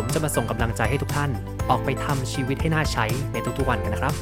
[0.00, 1.30] ผมจะมาส่งกำลังใจให้ทุกท่าน
[1.70, 4.14] ออกไปทำชีวิตให้น่าใช้ในทุกๆวันกันนะครับ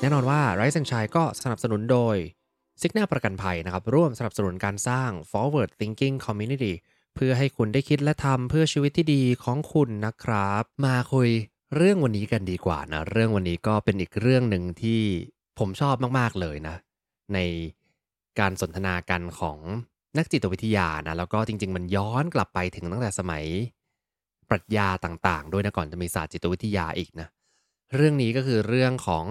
[0.00, 2.16] แน่นอนว่า Rise and Shine ก็สนับสนุนโดย
[2.80, 6.72] ซิกนาประกันภัยนะครับ ร่วมสนับสนุนการสร้าง forward thinking community
[7.14, 11.28] เพื่อให้คุณได้คิดและทำเพื่อชีวิตที่ดีของคุณนะครับ มาคุย
[11.76, 15.02] เรื่องวันนี้กันดีกว่านะ เรื่องวันนี้ก็เป็นอีกเรื่องหนึ่งที่
[15.58, 16.76] ผมชอบมาก ๆ เลยนะ
[17.34, 17.38] ใน
[18.38, 19.58] การสนทนากันของ
[20.18, 23.44] นักจิตวิทยานะแล้วก็จริง ๆ มันย้อนกลับไปถึงตั้งแต่สมัย
[24.48, 27.28] ปรัชญาต่างๆ ด้วยนะก่อนจะมีศาสตร์จิตวิทยาอีกนะ
[27.94, 29.24] เรื่องนี้ก็คือเรื่องของ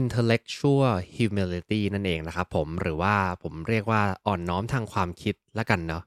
[0.00, 6.02] intellectual humility นั่นเองนะครับผมหรือว่าผมเรียกว่าอ่อนน้อมทางความคิดละกันเนาะ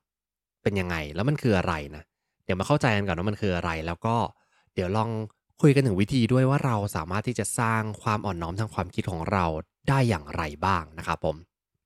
[0.63, 2.03] เป็นยังไงแล้วมันคืออะไรนะ
[2.45, 4.15] เดี๋ยวมาเข้าใจกันก่อนว่ามันคืออะไร แล้วก็
[4.73, 5.09] เดี๋ยวลอง
[5.61, 9.45] คุยกันถึงวิธีด้วยว่าเราสามารถที่จะสร้างความอ่อนน้อมทางความคิดของเรา
[9.89, 11.35] ได้อย่างไรบ้างนะครับผม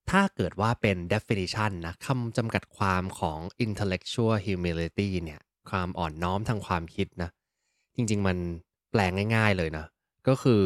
[0.10, 7.30] ถ้าเกิดว่าเป็น definition นะคำจำกัดความของ intellectual humility เนี่ยความอ่อนน้อมทางความคิดนะ
[7.96, 8.38] จริงๆมัน
[8.92, 9.86] แปลงง่าย ๆเลยนะ
[10.28, 10.62] ก็คือ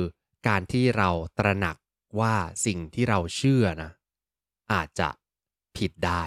[0.47, 1.77] การที่เราตระหนัก
[2.19, 2.33] ว่า
[2.65, 3.91] สิ่งที่เราเชื่อนะ
[4.73, 5.09] อาจจะ
[5.77, 6.23] ผิดได้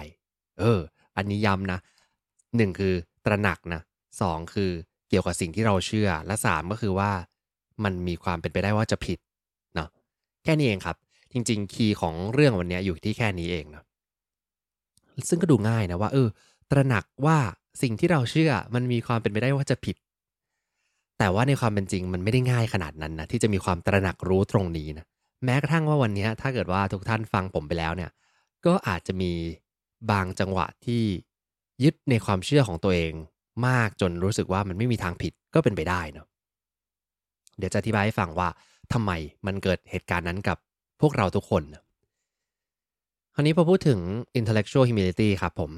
[0.59, 0.79] เออ
[1.17, 1.79] อันนี้ย้ำนะ
[2.57, 2.93] หนึ่งคือ
[3.25, 3.81] ตระหนักนะ
[4.21, 4.71] สองคือ
[5.09, 7.11] เกี่ยวกับสิ่งที่เราเชื่อ และสามก็คือว่า
[7.83, 9.19] มันมีความเป็นไปได้ว่าจะผิด
[9.75, 9.89] เนาะ
[10.43, 10.97] แค่นี้เองครับ
[11.35, 13.83] จริงๆ คีย์ของเรื่องวันนี้อยู่ที่แค่นี้เองนะ
[15.29, 16.27] ซึ่งก็ดูง่ายนะว่าเออ
[16.71, 17.37] ตระหนักว่า
[17.81, 19.95] สิ่งที่เราเชื่อมันมีความเป็นไปได้ว่าจะผิด
[21.19, 25.05] แต่ว่าในความเป็นจริงมันไม่ได้ง่ายขนาดนั้นนะที่จะมีความตระหนักรู้ตรงนี้นะ
[25.43, 28.11] แม้กระทั่งว่าวันนี้ถ้าเกิดว่าทุกท่านฟังผมไปแล้วเนี่ย
[28.65, 29.31] ก็อาจจะมี
[30.11, 31.03] บางจังหวะที่
[31.83, 33.13] ยึดในความเชื่อของตัวเอง
[33.67, 36.27] มากจนรู้สึกว่ามันไม่มีทางผิดก็เป็นไปได้เนาะ
[37.57, 38.49] เดี๋ยวจะอธิบายให้ฟังว่า
[38.93, 39.11] ทำไม
[39.45, 40.57] มันเกิดเหตุการณ์นั้นกับ
[41.01, 41.63] พวกเราทุกคน
[43.33, 43.99] คราวนี้พอพูดถึง
[44.39, 45.71] intellectual humility ครับผม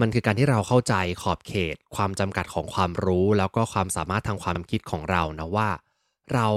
[0.00, 5.68] มันคือการที่เราเข้าใจขอบเขต ความจำกัดของความรู้ แล้วก็ความสามารถทางความคิดของเรานะว่า
[6.34, 6.48] เรา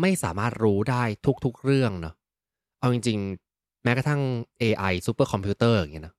[0.00, 1.02] ไม่สามารถรู้ได้
[1.44, 2.14] ทุกๆเรื่องเนาะ
[2.80, 4.20] เอาจริงๆ แม้กระทั่ง
[4.62, 6.14] AI ซูเปอร์คอมพิวเตอร์อย่างเงี้ยนะ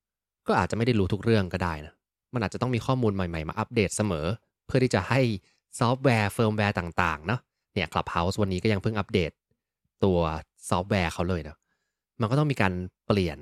[0.48, 1.94] ก็อาจจะไม่ได้รู้ทุกเรื่องก็ได้นะ
[2.34, 4.26] มันอาจจะต้องมีข้อมูลใหม่ๆ มาอัปเดตเสมอ
[4.66, 5.22] เพื่อที่จะให้
[5.80, 7.40] ซอฟต์แวร์เฟิร์มแวร์ต่างๆเนาะ
[7.74, 9.32] เนี่ย Clubhouse วันนี้ก็ยังเพิ่งอัปเดต
[10.04, 10.20] ตัว
[10.70, 11.58] ซอฟต์แวร์เขาเลยนะ
[12.20, 12.74] มันก็ต้องมีการ
[13.08, 13.38] เปลี่ยน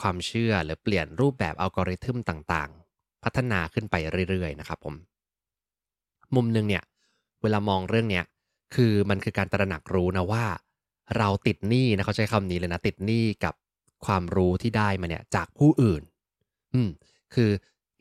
[0.00, 3.94] ความเชื่อหรือเปลี่ยนรูปแบบอัลกอริทึมต่างๆ พัฒนาขึ้นไป
[4.30, 4.94] เรื่อยๆนะครับผม
[6.34, 6.82] มุมหนึ่งเนี่ย
[7.42, 8.24] เวลามองเรื่องเนี้ย
[8.74, 10.44] คือมันคือการตระหนักรู้นะว่า
[11.18, 13.54] เราติดหนี้นะเขาใช้คำนี้เลยนะ ติดหนี้กับ
[14.06, 16.02] ความรู้ที่ได้มาเนี่ยจากผู้อื่น
[16.74, 16.88] อืม
[17.34, 17.50] คือ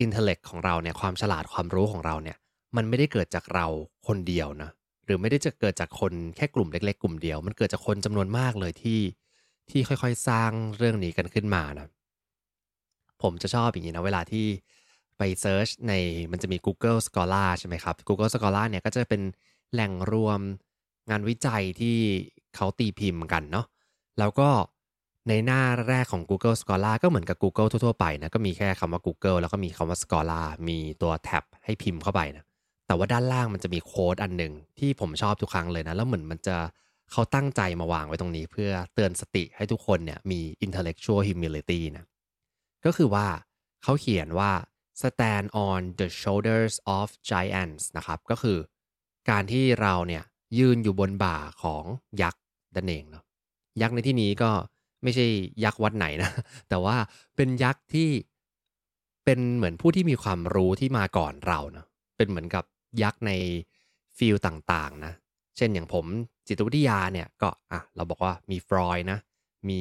[0.02, 2.38] อินเทลเล็กของเราเนี่ยความฉลาดความรู้ของเราเนี่ย
[2.76, 3.68] มันไม่ได้เกิดจากเรา
[4.08, 4.70] คนเดียวนะ
[5.06, 9.00] หรือไม่ได้จะเกิดจากคนแค่กลุ่มเล็ก ๆ กลุ่มเดียว มันเกิดจากคนจำนวนมากเลยที่
[9.70, 11.88] ที่ค่อยๆ สร้างเรื่องนี้กันขึ้นมานะ
[13.22, 14.46] ผมจะชอบอย่างนี้นะเวลาที่
[15.18, 15.94] ไปเซิร์ชใน
[16.32, 19.22] มันจะมี Google Scholar ใช่ไหมครับ Google Scholar เนี่ยก็จะเป็น
[19.74, 20.40] แหล่งรวม
[21.10, 21.98] งานวิจัยที่
[22.56, 23.66] เขาตีพิมพ์กันเนาะ
[24.20, 24.50] แล้วก็
[25.28, 32.46] ในหน้าแรกของ Google Scholar ก็เหมือนกับ Google ทั่วๆไปนะก็มีแค่คำว่า Google แล้วก็มีคำว่า Scholar มีตัวแท็บให้พิมพ์เข้าไปนะ
[32.88, 36.58] แต่ว่าด้านล่างมันจะมีโค้ดอันหนึ่งที่ผมชอบทุกครั้งเลยนะ แล้วเหมือนมันจะ
[37.12, 42.06] เขาตั้งใจมาวางไว้ตรงนี้ เพื่อเตือนสติให้ทุกคนเนี่ยมี intellectual humility นะ
[42.86, 43.28] ก็คือว่า
[43.84, 44.52] เขาเขียนว่า
[45.02, 48.58] stand on the shoulders of giants นะครับ ก็คือ
[49.30, 50.24] การที่เราเนี่ย
[50.58, 51.84] ยืนอยู่บนบ่าของ
[52.22, 52.42] ยักษ์
[52.76, 53.24] นั่นเองเนาะ
[53.82, 54.52] ยักษ์ในที่นี้ก็
[55.04, 55.26] ไม่ใช่
[55.64, 56.32] ยักษ์วัดไหนนะ
[56.70, 56.96] แต่ว่า
[57.36, 58.10] เป็นยักษ์ที่
[59.26, 61.86] เป็นเหมือนผู้ที่มีความรู้ที่มาก่อนเราเนาะ
[62.18, 62.64] เป็นเหมือนกับ
[63.04, 63.32] ยักษ์ใน
[64.18, 65.14] field ต่างๆนะ
[65.58, 66.06] เช่นอย่างผม
[66.48, 69.20] จิตวิทยาเนี่ยก็อะเราบอกว่ามีฟรอยด์นะ
[69.70, 69.80] มี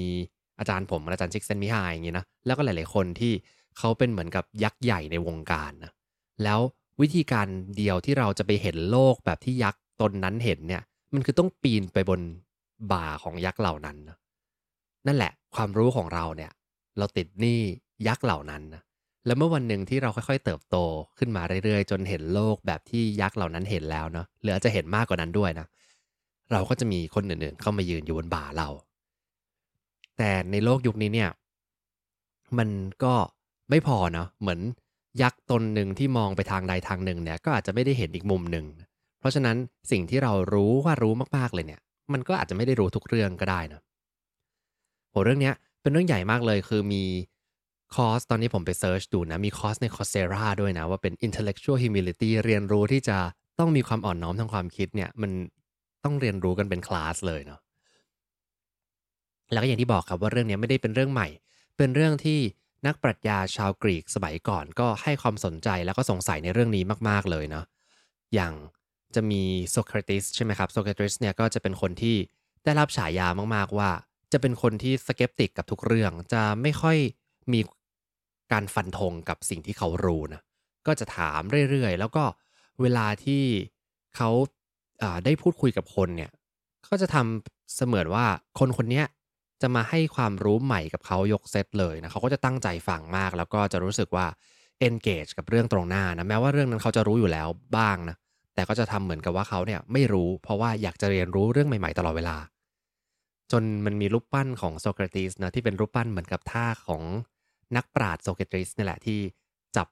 [0.58, 3.32] อาจารย์ผมอาจารย์ชิกเซนต์มิฮายอย่างงี้นะ แล้วก็หลาย ๆ คนที่
[3.78, 5.92] เขาเป็นเหมือนกับยักษ์ใหญ่ในวงการนะ
[6.44, 6.60] แล้ว
[7.00, 7.46] วิธีการ
[7.76, 10.82] เดียวที่เราจะไปเห็นโลกแบบที่ยักษ์ตนนั้นเห็นเนี่ย
[11.14, 12.20] มันคือต้องปีนไปบน
[12.92, 14.16] บ่าของยักษ์เหล่านั้นนะ
[15.06, 16.50] นั่นแหละความรู้ของเราเนี่ย
[16.98, 17.60] เราติดหนี้
[18.06, 18.82] ยักษ์เหล่านั้นนะ
[19.26, 20.76] แล้วเมื่อวันหนึ่งที่เราค่อยๆ เติบโต
[21.18, 25.66] ขึ้นมาเรื่อยๆ จนเห็นโลกแบบที่ยักษ์เหล่านั้นเห็นแล้วเนาะหรืออาจจะเห็นมากกว่านั้นด้วยนะ
[26.52, 28.68] เราก็จะมีคนอื่นๆ เข้ามายืนอยู่บนบ่าเรา
[30.18, 31.30] แต่ในโลกยุคนี้เนี่ย
[32.58, 32.68] มัน
[33.04, 33.14] ก็
[33.70, 34.60] ไม่พอเนาะเหมือน
[35.22, 38.66] ยักษ์ตนหนึ่งที่มองไปทางใดทางหนึ่งเนี่ย ก็อาจจะไม่ได้เห็นอีกมุมหนึ่ง
[39.20, 39.56] เพราะฉะนั้น
[39.90, 41.80] สิ่งที่เรารู้ว่ารู้มากๆเลยเนี่ย
[42.12, 43.80] มันก็อาจจะไม่ได้รู้ทุกเรื่องก็ได้นะ
[45.10, 47.02] โหเรื่องเนี้ยเป็นเรื่องใหญ่มากเลยคือมี
[47.94, 53.18] คอร์สตอนนี้ผมไป search ดูนะ มีคอร์สใน Coursera ด้วยนะ ว่าเป็น intellectual humility เรียนรู้ที่จะ
[53.58, 55.30] ต้องมีความอ่อนน้อมทางความคิดเนี่ย มัน
[56.04, 57.60] ต้องเรียนรู้กันเป็นคลาสเลยเนาะ
[59.52, 61.28] แล้วก็อย่างที่บอกครับว่าเรื่องนี้ไม่ได้เป็นเรื่องใหม่
[61.76, 62.38] เป็นเรื่องที่
[62.86, 67.64] นักปรัชญาชาวกรีกสมัยก่อน ก็ให้ความสนใจแล้วก็สงสัยในเรื่องนี้มากๆเลยเนาะ
[68.34, 68.52] อย่าง
[69.14, 72.16] จะมีโซเครติสใช่ไหมครับโซเครติสเนี่ยก็จะเป็นคนที่
[72.64, 73.90] ได้รับฉายามากๆว่า
[74.32, 76.96] จะเป็นคนที่สเกปติกกับทุกเรื่อง จะไม่ค่อย
[77.52, 77.60] มี
[78.54, 80.40] การฟันธงกับสิ่งที่เขารู้นะ
[80.86, 81.40] ก็จะถาม
[81.70, 82.24] เรื่อยๆ แล้วก็
[82.82, 83.42] เวลาที่
[84.16, 84.30] เขา
[85.24, 86.30] ได้พูดคุยกับคนเนี่ย
[86.88, 88.24] ก็จะทำเสมือนว่า
[88.58, 89.02] คนคนนี้
[89.62, 94.26] จะมาให้ความรู้ใหม่กับเขายกเซตเลยนะเขาก็จะตั้งใจฟังมาก แล้วก็จะรู้สึกว่า
[94.86, 98.16] engage กับเรื่องตรงหน้านะแม้ว่าเรื่องนั้นเขาจะรู้อยู่แล้วบ้างนะ
[98.54, 102.36] แต่ก็จะทำเหมือนกับว่าเขาเนี่ยไม่รู้ เพราะว่าอยากจะเรียนรู้เรื่องใหม่ๆตลอดเวลา
[103.52, 107.02] จนมันมีรูปปั้นของโซเครติสนะที่เป็นรูปปั้นเหมือนกับท่าของ
[107.76, 109.18] นักปราชญ์โซเครติสนี่แหละที่
[109.76, 109.88] จับ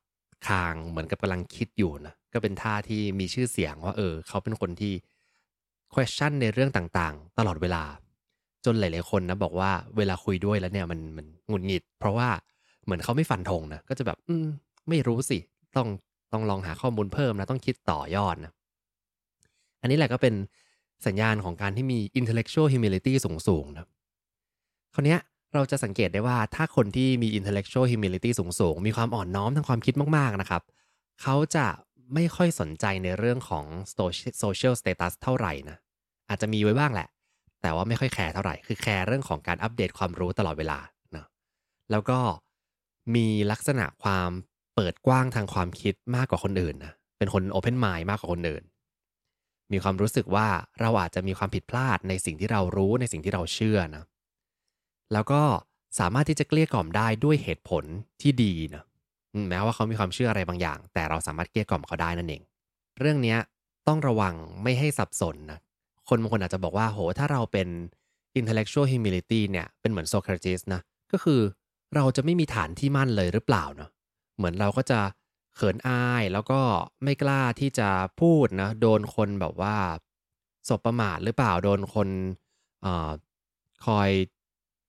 [0.46, 4.92] คางเหมือนกับกำลังคิดอยู่นะก็เป็นท่าที่มีชื่อเสียงว่าเออ เขาเป็นคนที่
[5.92, 7.84] question ในเรื่องต่างๆ ตลอดเวลา
[8.64, 12.28] จนหลายๆคนนะบอกว่าเวลาคุยด้วยแล้วเนี่ยมันมันหงุดหงิด เพราะว่า
[12.84, 14.46] เหมือนเขาไม่ฟันธงนะก็จะแบบ อืม
[14.88, 15.38] ไม่รู้สิ
[15.76, 15.88] ต้อง
[16.32, 18.52] ต้องลองหาข้อมูลเพิ่มนะต้องคิดต่อยอดนะ
[19.80, 20.34] อันนี้แหละก็เป็น
[21.06, 23.12] สัญญาณของการที่มี intellectual humility
[23.48, 23.86] สูงๆนะ
[24.94, 25.16] คราวนี้
[25.54, 30.62] เราจะสังเกตได้ว่าถ้าคนที่มี intellectual humility สูงๆ มีความอ่อนน้อมทางความคิดมากๆนะครับ
[31.22, 31.66] เขาจะ
[32.14, 33.64] ไม่ค่อยสนใจในเรื่องของ
[34.42, 35.76] social status เท่าไหร่นะ
[36.28, 37.08] อาจจะมีไว้บ้างแหละ
[37.62, 40.78] แต่ว่าไม่ค่อยแคร์เท่าไหร่ คือแคร์เรื่องของการอัปเดตความรู้ตลอดเวลา
[41.12, 41.26] เนาะ
[41.90, 42.18] แล้วก็
[43.14, 44.30] มีลักษณะความ
[44.74, 48.64] เปิดกว้างทางความคิดมากกว่าคนอื่นนะ เป็นคน open mind มากกว่าคนอื่น
[49.72, 50.48] มีความรู้สึกว่า
[50.80, 54.04] เราอาจจะมีความผิดพลาดในสิ่งที่เรารู้ในสิ่งที่เราเชื่อนะ
[55.12, 55.42] แล้วก็
[55.98, 57.84] สามารถที่จะเกลี้ยกล่อมได้ด้วยเหตุผล
[58.22, 58.84] ที่ดีนะ
[59.48, 62.42] แม้ว่าเขามีความเชื่ออะไรบางอย่าง แต่เราสามารถเกลี้ยกล่อมเขาได้นั่นเอง
[63.00, 63.36] เรื่องนี้
[63.88, 65.58] ต้องระวังไม่ให้สับสนนะ
[66.08, 67.68] คนบางคนอาจจะบอกว่าโห ถ้าเราเป็น
[68.38, 70.80] intellectual humility เนี่ยเป็นเหมือนโซเครติสนะ
[71.12, 71.40] ก็คือ
[71.94, 73.90] เราจะไม่มีฐานที่มั่นเลยหรือเปล่าเนาะ
[74.36, 75.00] เหมือนเราก็จะ
[75.56, 76.60] เขินอายแล้วก็
[77.04, 77.88] ไม่กล้าที่จะ
[78.20, 79.76] พูดนะโดนคนแบบว่า
[80.68, 82.08] สบประมาทหรือเปล่าโดนคน
[82.84, 82.86] อ
[83.86, 84.10] คอย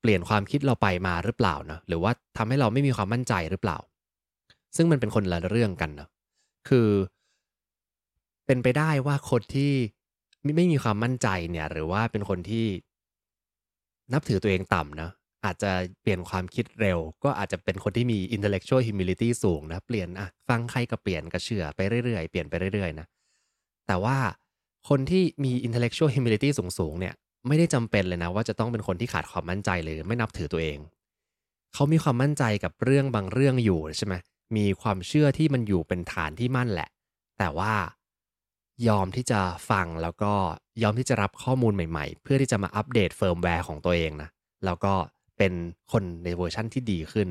[0.04, 3.78] เปลี่ยนความคิดเราไปมาหรือเปล่าเนะหรือว่าทำให้เราไม่มีความมั่นใจหรือเปล่า
[4.76, 6.08] ซึ่งมันเป็นคนละเรื่องกันนะ
[6.70, 6.90] คือ
[8.46, 9.72] เป็นไปได้ว่าคนที่
[10.56, 12.68] ไม่มีความมั่นใจเนี่ย หรือว่าเป็นคนที่
[14.14, 15.10] นับถือตัวเองต่ำนะ
[15.46, 15.72] อาจจะ
[16.02, 23.08] เปลี่ยนความคิดเร็ว ก็อาจจะเป็นคนที่มี intellectual humility สูงนะเปลี่ยนอะฟังใครก็เปลี่ยนก็เชื่อไปเรื่อยๆ เปลี่ยนไปเรื่อยๆนะ
[23.88, 24.18] แต่ว่า
[24.90, 27.14] คนที่มี intellectual humility สูงๆเนี่ย
[27.48, 30.78] ไม่ได้จำเป็นเลยนะว่าจะต้องเป็นคนที่ขาดความมั่นใจหรือไม่นับถือตัวเอง
[31.74, 34.16] เขามีความมั่นใจกับเรื่องบางเรื่องอยู่ใช่ไหม
[34.58, 36.90] มีความเชื่อที่มันอยู่เป็นฐานที่มั่นแหละ
[37.40, 37.74] แต่ว่า
[38.88, 40.34] ยอมที่จะฟังแล้วก็
[40.84, 44.30] ยอมที่จะรับข้อมูลใหม่ๆ เพื่อที่จะมาอัปเดตเฟิร์มแวร์ของตัวเองนะ
[44.66, 44.94] แล้วก็
[45.38, 45.54] เป็น
[45.92, 47.30] คนในเวอร์ชั่นที่ดีขึ้น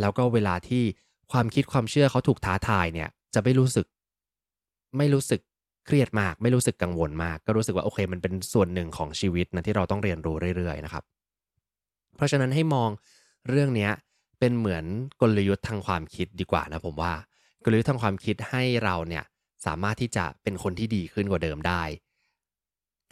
[0.00, 0.84] แล้วก็เวลาที่
[1.32, 3.86] ความคิดความเชื่อเขาถูกท้าทายเนี่ย จะไม่รู้สึก
[4.98, 5.40] ไม่รู้สึก
[5.90, 11.04] เครียดมากไม่รู้สึกกังวลมาก ก็รู้สึกว่าโอเค มันเป็นส่วนหนึ่งของชีวิตนะที่เราต้องเรียนรู้เรื่อยๆนะครับ
[12.16, 12.90] เพราะฉะนั้นให้มอง
[13.48, 13.88] เรื่องนี้
[14.38, 14.84] เป็นเหมือน
[15.20, 17.12] กลยุทธ์ทางความคิดดีกว่านะผมว่า
[17.64, 19.24] กลยุทธ์ทางความคิดให้เราเนี่ย
[19.66, 21.82] สามารถที่จะเป็นคนที่ดีขึ้นกว่าเดิมได้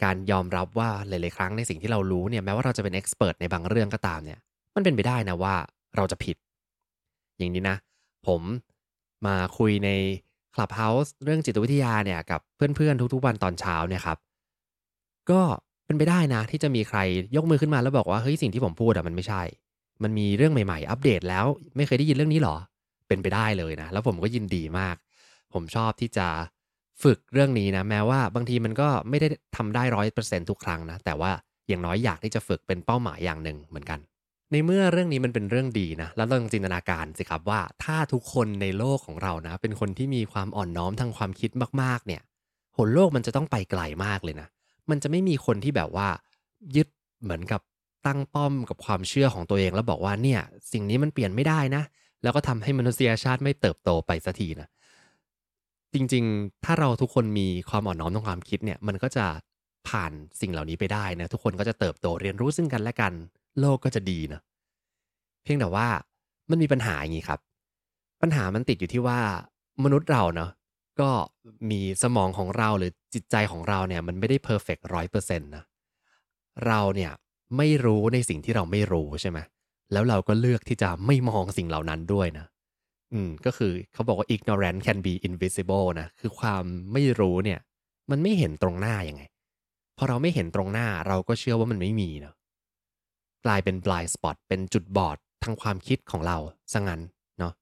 [0.03, 4.39] การยอมรับว่าหลายๆครั้งในสิ่งที่เรารู้เนี่ยแม้ว่าเราจะเป็นเอ็กซ์เพรสในบางเรื่องก็ตามเนี่ย
[4.75, 5.55] มันเป็นไปได้นะว่า
[5.95, 6.37] เราจะผิด
[7.37, 7.77] อย่างนี้นะ
[8.27, 8.41] ผม
[9.25, 9.89] มาคุยใน
[10.55, 14.17] Clubhouse เรื่องจิตวิทยาเนี่ยกับเพื่อนๆทุกๆวันตอนเช้าเนี่ยครับ
[15.31, 15.41] ก็
[15.85, 16.99] เป็นไปได้นะ ที่จะมีใคร
[17.35, 19.43] ยกมือขึ้นมาแล้วบอกว่าเฮ้ยสิ่งที่ผมพูดอะมันไม่ใช่
[20.03, 22.55] มันมีเรื่องใหม่ๆ อัปเดตแล้วไม่เคยได้ยินเรื่องนี้หรอ
[23.07, 24.95] เป็นไปได้เลยนะ แล้วผมก็ยินดีมาก
[25.53, 26.27] ผมชอบที่จะ
[27.03, 31.31] ฝึกเรื่องนี้นะ แม้ว่าบางทีมันก็ไม่ได้ทำได้ร้อยเปอร์เซ็นทุกครั้งนะ แต่ว่า
[31.67, 33.99] อย่างน้อยอยากที่จะฝึกเป็นเป้าหมายอย่างหนึ่งเหมือนกัน
[34.51, 41.51] ในเมื่อเรื่องนี้มันเป็นเรื่องดีนะ แล้วลองจินตนาการสิครับว่าถ้าทุกคนในโลกของเรานะ เป็นคนที่มีความอ่อนน้อมทางความคิด
[41.81, 42.21] มากๆ เนี่ย
[42.77, 44.47] หนโลกมันจะต้องไปไกลมากเลยนะ
[44.89, 46.07] มันจะไม่มีคนที่แบบว่า
[46.75, 46.87] ยึด
[47.23, 47.61] เหมือนกับ
[48.05, 50.41] ตั้งป้อมกับความเชื่อของตัวเองแล้วบอกว่าเนี่ย
[50.71, 51.83] สิ่งนี้มันเปลี่ยนไม่ได้นะ
[52.23, 54.67] แล้วก็ทำให้มนุษยชาติไม่เติบโตไปสักทีนะ
[55.93, 59.25] จริงๆ ถ้าเราทุกคนมีความอ่อนน้อมทางความคิดเนี่ย มันก็จะ
[59.87, 63.13] ผ่านสิ่งเหล่านี้ไปได้นะ ทุกคนก็จะเติบโตเรียนรู้ซึ่งกันและกัน
[63.61, 64.41] โลกก็จะดีนะ
[65.43, 65.87] เพียงแต่ว่า
[66.49, 67.39] มันมีปัญหาอย่างนี้ครับ
[68.21, 69.19] ปัญหามันติดอยู่ที่ว่า
[69.83, 70.51] มนุษย์เราเนาะ
[71.01, 71.09] ก็
[71.71, 75.63] มีสมองของเราหรือจิตใจของเราเนี่ย มันไม่ได้เพอร์เฟกต์ร้อยเปอร์เซ็นต์นะ
[76.67, 77.11] เราเนี่ย
[77.57, 79.39] ไม่รู้ในสิ่งที่เราไม่รู้ใช่ไหม
[79.91, 82.45] แล้วเราก็เลือกที่จะไม่มองสิ่งเหล่านั้นด้วยนะ
[83.13, 86.63] อืมก็คือเขาบอกว่า ignorance can be invisible นะคือความ
[86.93, 87.59] ไม่รู้เนี่ย
[88.11, 89.23] มันไม่เห็นตรงหน้ายังไง
[89.97, 92.33] พอเราไม่เห็นตรงหน้าเราก็เชื่อว่ามันไม่มีเนาะ
[93.45, 96.37] กลายเป็น blind spot เป็นจุดบอดทางความคิดของเรา
[96.73, 97.01] ซะงั้น
[97.39, 97.53] เนาะ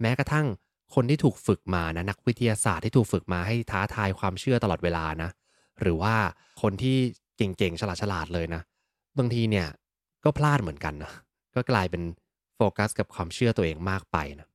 [0.00, 0.46] แม้กระทั่ง
[0.94, 5.30] คนที่ถูกฝึกมานะนักวิทยาศาสตร์ที่ถูกฝึกมาให้ท้าทายความเชื่อตลอดเวลานะ
[5.80, 6.14] หรือว่า
[6.62, 6.96] คนที่
[7.36, 8.62] เก่งๆฉลาดๆเลยนะ
[9.18, 9.66] บางทีเนี่ย
[10.24, 11.12] ก็พลาดเหมือนกันนะ
[11.54, 12.02] ก็กลายเป็น
[12.56, 14.48] โฟกัสกับความเชื่อตัวเองมากไปนะ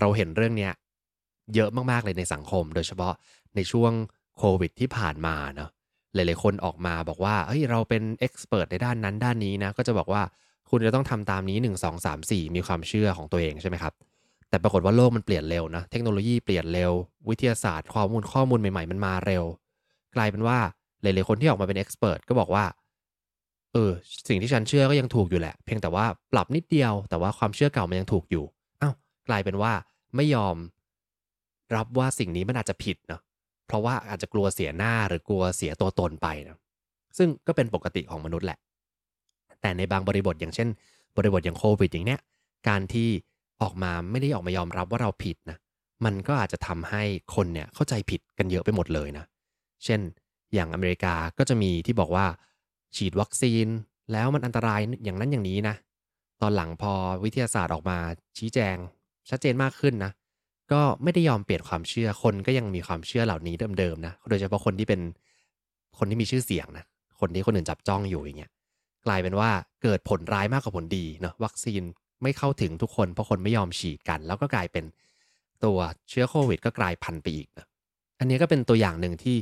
[0.00, 0.72] เราเห็นเรื่องเนี้ย
[1.54, 3.14] เยอะมากๆเลยในสังคม โดยเฉพาะ
[3.54, 3.92] ในช่วง
[4.38, 5.70] โควิดที่ผ่านมาเนาะ
[6.18, 10.22] หลาย ๆ คนออกมาบอกว่าเฮ้ยเราเป็นเอ็กซ์เพรสในด้านนั้นด้านนี้นะก็จะบอกว่า
[10.70, 13.92] คุณจะต้องทำตามนี้ 1 2 3 4 มีความเชื่อของตัวเองใช่ไหมครับ
[14.48, 16.92] แต่ปรากฏว่าโลกมันเปลี่ยนเร็วนะ เทคโนโลยีเปลี่ยนเร็ว
[17.28, 19.44] วิทยาศาสตร์ข้อมูลข้อมูลใหม่ ๆ มันมาเร็ว
[20.16, 20.58] กลายเป็นว่า
[21.02, 22.64] หลาย ๆ คนที่ออกมาเป็นเอ็กซ์เพรสก็บอกว่า
[23.72, 23.90] เออ
[24.28, 28.44] สิ่งที่ฉันเชื่อก็ยังถูกอยู่แหละ เพียงแต่ว่าปรับนิดเดียว แต่ว่าความเชื่อเก่ามันยังถูกอยู่
[28.82, 28.94] อ้าว
[29.28, 29.72] กลายเป็นว่า
[30.16, 30.56] ไม่ยอม
[31.74, 33.20] รับว่าสิ่งนี้มันอาจจะผิดเนาะ
[33.68, 36.58] เพราะว่าอาจจะกลัวเสียหน้าหรือกลัวเสียตัวตนไปนะ
[37.18, 38.58] ซึ่งก็เป็นปกติของมนุษย์แหละ
[39.60, 40.68] แต่ในบางบริบทอย่างเช่น
[41.16, 42.20] บริบทอย่างโควิดอย่างเนี้ย
[42.68, 43.08] การที่
[43.62, 45.58] ออกมาไม่ได้ออกมายอมรับว่าเราผิดนะ
[46.04, 47.02] มันก็อาจจะทำให้
[47.34, 49.24] คนเนี่ยเข้าใจผิดกันเยอะไปหมดเลยนะ
[49.84, 50.00] เช่น
[50.54, 52.26] อย่างอเมริกาก็จะมีที่บอกว่า
[52.96, 53.66] ฉีดวัคซีน
[54.12, 55.76] แล้วมันอันตรายอย่างนั้นอย่างนี้นะ
[56.42, 56.92] ตอนหลังพอ
[57.24, 57.98] วิทยาศาสตร์ออกมา
[58.38, 58.76] ชี้แจง
[59.28, 60.12] ชัดเจนมากขึ้นนะ
[60.72, 65.00] ก็ไม่ได้ยอมเปลี่ยนความเชื่อคนก็ยังมีความเชื่อเหล่านี้เดิมๆนะโดยเฉพาะคนที่เป็น
[65.98, 66.84] คนที่มีชื่อเสียงนะ
[67.20, 68.52] คนที่คนอื่นจับจ้องอยู่อย่างเงี้ย
[69.06, 69.50] กลายเป็นว่า
[69.82, 71.82] เกิดผลร้ายมากกว่าผลดีเนาะวัคซีน
[72.22, 74.84] ไม่เข้าถึงทุกคนเพราะคนไม่ยอมฉีดกัน แล้วก็กลายเป็น
[75.64, 77.66] ตัวเชื้อโควิด ก็กลายพันธุ์ไปอีกนะ
[78.18, 79.36] อันนี้ก็เป็นตัวอย่างหนึ่งที่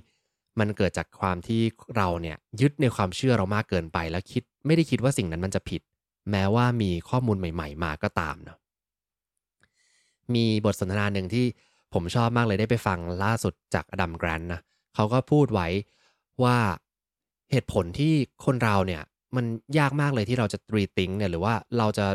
[0.59, 1.61] มันเกิดจากความที่
[1.97, 5.83] เราเนี่ยยึดในความเชื่อเรามากเกินไป แล้วคิดไม่ได้คิดว่าสิ่งนั้นมันจะผิด
[6.31, 8.59] แม้ว่ามีข้อมูลใหม่ ๆ มาก็ตามเนาะ
[10.35, 11.47] มีบทสนทนาหนึ่งที่
[11.95, 14.61] ผมชอบมากเลยได้ไปฟังล่าสุดจากอดัมแกรนนะ
[14.95, 15.69] เขาก็พูดไว้
[16.43, 16.57] ว่า
[17.51, 18.13] เหตุผลที่
[18.45, 19.03] คนเราเนี่ย
[19.37, 19.45] มัน
[19.79, 22.07] ยากมากเลยที่เราจะรีทิงเนี่ยหรือว่าเราจะ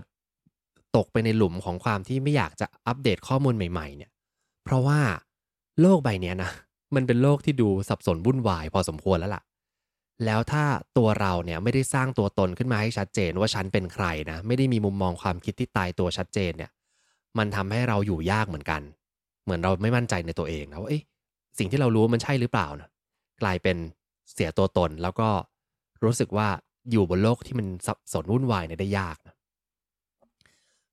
[0.97, 4.11] ตกไปในหลุมของความที่ไม่อยากจะอัปเดตข้อมูลใหม่ ๆ เนี่ย
[4.63, 4.99] เพราะว่า
[5.81, 6.51] โลกใบนี้นะ
[6.95, 9.43] มันเป็นโลกที่ดูสับสนวุ่นวายพอสมควรแล้วล่ะ
[10.25, 10.63] แล้วถ้า
[10.97, 16.71] ตัวเราเนี่ยไม่ได้สร้างตัวตนขึ้นมาให้ชัดเจนว่าฉันเป็นใครนะ ไม่ได้มีมุมมองความคิดที่ตายตัวชัดเจนเนี่ย
[17.37, 18.81] มันทำให้เราอยู่ยากเหมือนกัน
[19.43, 21.03] เหมือนเราไม่มั่นใจในตัวเองนะว่าเอ๊ะ
[21.57, 22.89] สิ่งที่เรารู้มันใช่หรือเปล่านะ
[23.41, 23.77] กลายเป็น
[24.31, 25.29] เสียตัวตนแล้วก็
[26.03, 26.47] รู้สึกว่า
[26.91, 29.35] อยู่บนโลกที่มันสับสนวุ่นวายเนี่ยได้ยากนะ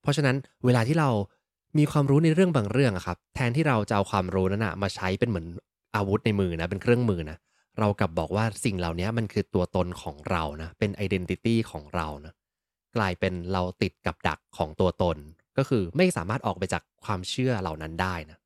[0.02, 1.11] เพราะฉะนั้นเวลาที่เรา
[1.78, 5.47] มีความรู้ในเรื่องบางเรื่องครับ แทนที่เราจะเอาความรู้นั้นนะมาใช้เป็นเหมือน
[5.97, 7.38] อาวุธในมือนะเป็นเครื่องมือนะ
[7.78, 12.33] เรากลับบอกว่าสิ่งเหล่านี้มันคือตัวตนของเรานะเป็น identity ของเรานะ
[12.97, 15.16] กลายเป็นเราติดกับดักของตัวตน
[15.58, 18.38] ก็คือไม่สามารถออกไปจากความเชื่อเหล่านั้นได้นะ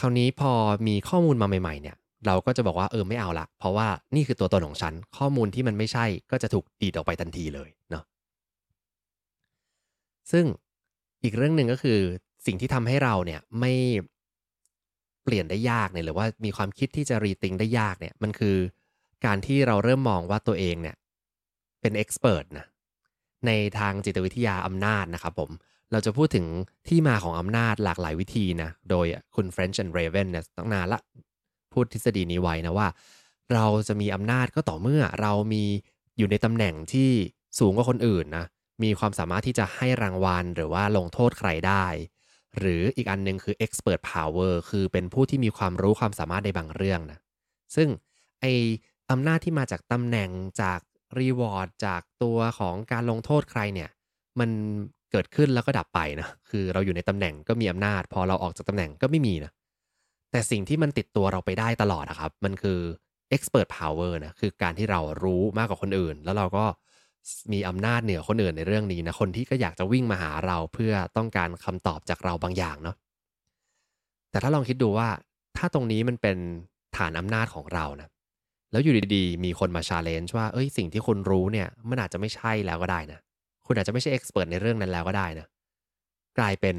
[0.00, 0.52] คราวนี้พอ
[0.86, 8.04] มีข้อมูลมาใหม่ ๆ เนี่ย เราก็จะบอกว่าเออไม่เอาละ เพราะว่านี่คือตัวตนของฉัน ข้อมูลที่มันไม่ใช่ก็จะถูกดีดออกไปทันทีเลยเนาะ
[10.32, 10.44] ซึ่ง
[11.22, 11.98] อีกเรื่องหนึ่งก็คือ
[12.46, 13.72] สิ่งที่ทำให้เราเนี่ยไม่
[15.24, 18.56] เปลี่ยนได้ยากเนี่ยหรือว่ามีความคิดที่จะรีติงได้ยากเนี่ยมันคือ
[19.26, 20.96] การที่เราเริ่มมองว่าตัวเองเนี่ย
[21.80, 22.66] เป็นเอ็กซ์เพรสนะ
[23.46, 25.50] ในทางจิตวิทยาอำนาจนะครับผม
[25.92, 26.46] เราจะพูดถึง
[26.88, 31.00] ที่มาของอำนาจหลากหลายวิธีนะ โดยคุณ French and Raven เนี่ยตั้งนานละ
[31.72, 32.88] พูดทฤษฎีนี้ไว้นะว่า
[33.52, 35.64] เราจะมีอำนาจก็ต่อเมื่อเรามี
[36.18, 37.10] อยู่ในตำแหน่งที่
[37.58, 38.46] สูงกว่าคนอื่นนะ
[38.82, 41.86] มีความสามารถที่จะให้รางวัลหรือว่าลงโทษใครได้
[42.58, 47.20] หรืออีกอันนึงคือ expert power คือเป็นผู้ที่มีความรู้ความสามารถในบางเรื่องนะ
[47.76, 47.88] ซึ่ง
[48.40, 48.46] ไอ
[49.10, 50.30] อำนาจที่มาจากตำแหน่ง
[50.62, 50.80] จาก
[51.20, 53.90] รีวอร์ดจากตัวของการลงโทษใครเนี่ย
[54.40, 54.50] มัน
[55.10, 59.52] เกิดขึ้นแล้วก็ดับไปนะคือเราอยู่ในตำแหน่งก็มีอำนาจ พอเราออกจากตำแหน่งก็ไม่มีนะ
[60.30, 62.78] แต่สิ่งที่มันติดตัวเราไปได้ตลอดนะครับ มันคือ
[63.34, 66.64] expert power นะคือการที่เรารู้มากกว่าคนอื่น แล้วเราก็
[67.52, 72.96] มีอำนาจเหนือคนอื่นในเรื่องนี้นะคนที่ก็อยากจะวิ่งมาหาเราเพื่อต้องการคำตอบจากเราบางอย่างเนาะ
[74.30, 75.08] แต่ถ้าลองคิดดูว่า
[75.56, 76.36] ถ้าตรงนี้มันเป็น
[76.96, 78.08] ฐานอำนาจของเรานะ
[78.74, 83.20] แล้วอยู่ดีๆ มีคนมา challenge ว่า เอ้ยสิ่งที่คุณรู้เนี่ย มันอาจจะไม่ใช่แล้วก็ได้นะ
[83.66, 85.46] คุณอาจจะไม่ใช่ expert ในเรื่องนั้นแล้วก็ได้นะ
[86.38, 86.76] กลายเป็น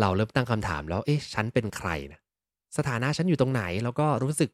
[0.00, 2.20] เราเริ่มตั้งคำถามแล้วเอ๊ะฉันเป็นใครนะ
[2.76, 4.50] สถานะฉันอยู่ตรงไหน แล้วก็รู้สึก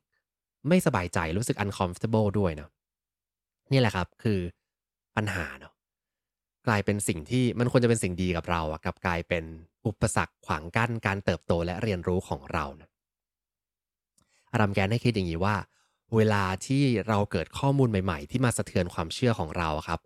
[0.69, 2.71] ไม่สบายใจรู้สึก uncomfortable ด้วยเนาะ
[3.73, 4.39] นี่แหละครับคือ
[5.17, 5.73] ปัญหาเนาะ
[6.67, 9.45] กลายเป็นสิ่งที่มันควรจะเป็นสิ่งดีกับเราอะกับกลายเป็น
[9.87, 12.89] อุปสรรคขวางกั้นการเติบโตและเรียนรู้ของเรานะ
[14.53, 15.57] อารัมแกนให้คิดอย่างนี้ว่า
[16.17, 20.01] เวลาที่เราเกิดข้อมูลใหม่ ๆ ที่มาสะเทือนความเชื่อของเราครับ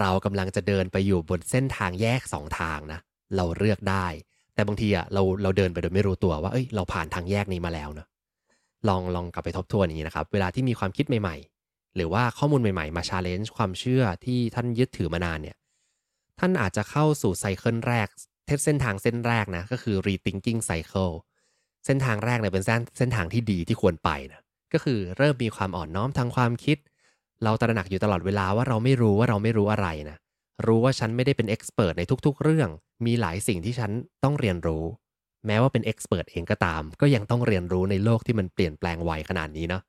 [0.00, 3.00] เรากำลังจะเดินไปอยู่บนเส้นทางแยกสองทางนะ
[3.36, 4.06] เราเลือกได้
[4.54, 8.06] แต่บางทีอะเราเราเดินไปโดยไม่รู้ตัวว่าเอ้ยเราผ่านทางแยกนี้มาแล้วเนะ
[8.88, 15.56] ลองลองกลับไปทบทวนอย่างนี้นะครับ เวลาที่มีความคิดใหม่ๆ หรือว่าข้อมูลใหม่ๆ มาชาเลนจ์ความเชื่อที่ท่านยึดถือมานานเนี่ย
[16.40, 18.08] ท่านอาจจะเข้าสู่ไซเคิลแรก
[18.64, 21.14] เส้นทางเส้นแรกนะก็คือ rethinking cycle
[21.86, 24.40] เส้นทางแรกเนี่ยเป็นเส้นเส้นทางที่ดีที่ควรไปนะ
[24.74, 26.78] ก็คือเริ่มมีความอ่อนน้อมทางความคิด
[27.44, 30.16] เราตระหนักอยู่ตลอดเวลาว่าเราไม่รู้ว่าเราไม่รู้อะไรนะ
[30.66, 32.68] รู้ว่าฉันไม่ได้เป็นเอ็กซ์เพรสในทุก ๆ เรื่อง
[33.06, 33.90] มีหลายสิ่งที่ฉัน
[34.24, 34.84] ต้องเรียนรู้
[35.46, 39.82] แม้ว่าเป็นเอ็กซ์เพรสเองก็ตาม ก็ยังต้องเรียนรู้ในโลกที่มันเปลี่ยนแปลงไวขนาดนี้เนาะ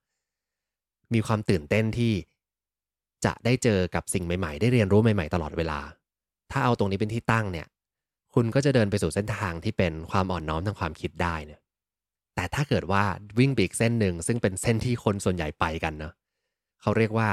[1.14, 2.14] มีความตื่นเต้นที่
[3.26, 5.80] จะได้เจอกับสิ่งใหม่ๆ ได้เรียนรู้ใหม่ๆ ตลอดเวลา
[6.52, 7.68] ถ้าเอาตรงนี้เป็นที่ตั้งเนี่ย
[8.34, 11.60] คุณก็จะเดินไปสู่เส้นทางที่เป็นความอ่อนน้อมทางความคิดได้เนี่ย
[12.36, 13.04] แต่ถ้าเกิดว่า
[13.40, 16.14] วิ่งบีกเส้นหนึ่ง ซึ่งเป็นเส้นที่คนส่วนใหญ่ไปกันเนาะ
[16.82, 17.30] เขาเรียกว่า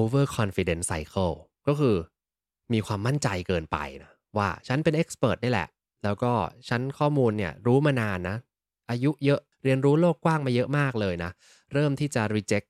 [0.00, 1.34] over confidence cycle
[1.66, 1.96] ก็คือ
[2.72, 5.68] มีความมั่นใจเกินไปนะว่าฉันเป็นเอ็กซ์เพรสนี่แหละ
[6.04, 6.32] แล้วก็
[6.68, 8.36] ฉันข้อมูลเนี่ยรู้มานานนะ
[8.90, 11.30] อายุเยอะเรียนรู้โลกกว้างมาเยอะมากเลยนะ
[11.72, 12.66] เริ่มที่จะ reject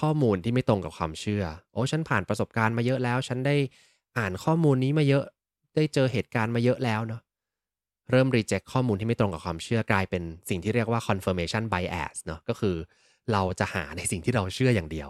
[0.00, 3.56] ข้อมูลที่ไม่ตรงกับความเชื่อ โอ้ฉันผ่านประสบการณ์มาเยอะแล้ว ฉันได้
[4.18, 5.24] อ่านข้อมูลนี้มาเยอะ
[5.76, 7.20] ได้เจอเหตุการณ์มาเยอะแล้วเนาะ
[8.10, 12.76] เริ่ม reject ข้อมูลที่ไม่ตรงกับความเชื่อกลายเป็นสิ่งที่เรียกว่า confirmation bias เนาะก็คือ
[13.32, 15.08] เราจะหาในสิ่งที่เราเชื่ออย่างเดียว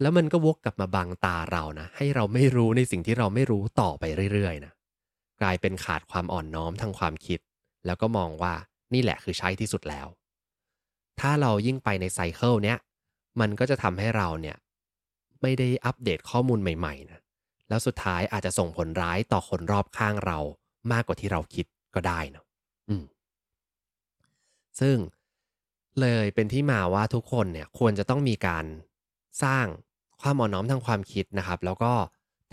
[0.00, 4.72] แล้วมันก็วกกลับมาบังตาเรานะ ให้เราไม่รู้ในสิ่งที่เราไม่รู้ต่อไปเรื่อยๆนะ
[5.40, 7.40] กลายเป็นขาดความอ่อนน้อมทางความคิด
[7.86, 8.54] แล้วก็มองว่า
[8.94, 10.06] นี่แหละคือใช้ที่สุดแล้ว
[11.20, 12.78] ถ้าเรายิ่งไปในไซเคิลเนี้ย
[13.40, 14.56] มันก็จะทำให้เราเนี่ย
[15.42, 17.20] ไม่ได้อัปเดตข้อมูลใหม่ๆนะ
[17.68, 20.38] แล้วสุดท้ายอาจจะส่งผลร้ายต่อคนรอบข้างเรา
[20.92, 22.44] มากกว่าที่เราคิด ก็ได้นะ
[22.88, 23.04] อืม
[24.80, 24.96] ซึ่ง
[26.00, 28.64] เลยเป็นที่มาว่าทุกคนเนี่ย ควรจะต้องมีการ
[29.44, 29.66] สร้าง
[30.20, 31.92] ความอ่อนน้อมทางความคิดนะครับ แล้วก็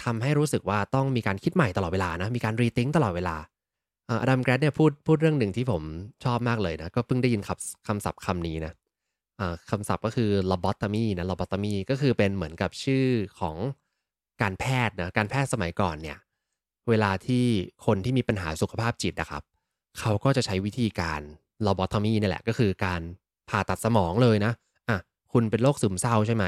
[0.04, 3.36] ทำให้รู้สึกว่าต้องมีการคิดใหม่ตลอดเวลานะ มีการรีทิงตลอดเวลา
[4.10, 5.84] อดัมแกรดเนี่ยพูดพูดเรื่องหนึ่งที่ผม
[6.26, 8.74] ชอบมากเลยนะ ก็เพิ่งได้ยินคำคำศัพท์คำนี้นะ
[9.70, 13.06] คำศัพท์ก็คือ lobotomy นะ lobotomy ก็คือเป็นเหมือนกับชื่อ
[13.40, 13.56] ของ
[14.42, 16.18] การแพทย์นะ การแพทย์สมัยก่อนเนี่ย
[16.90, 17.46] เวลาที่
[17.86, 19.44] คนที่มีปัญหาสุขภาพจิตนะครับ
[20.00, 21.22] เขาก็จะใช้วิธีการ
[21.66, 23.02] ลอบอทอมีนี่แหละก็คือการ
[23.50, 24.54] ผ่าตัดสมองเลยนะ
[24.90, 24.98] อะ
[25.34, 26.46] คุณเป็นโรคซึมเศร้าใช่ไหม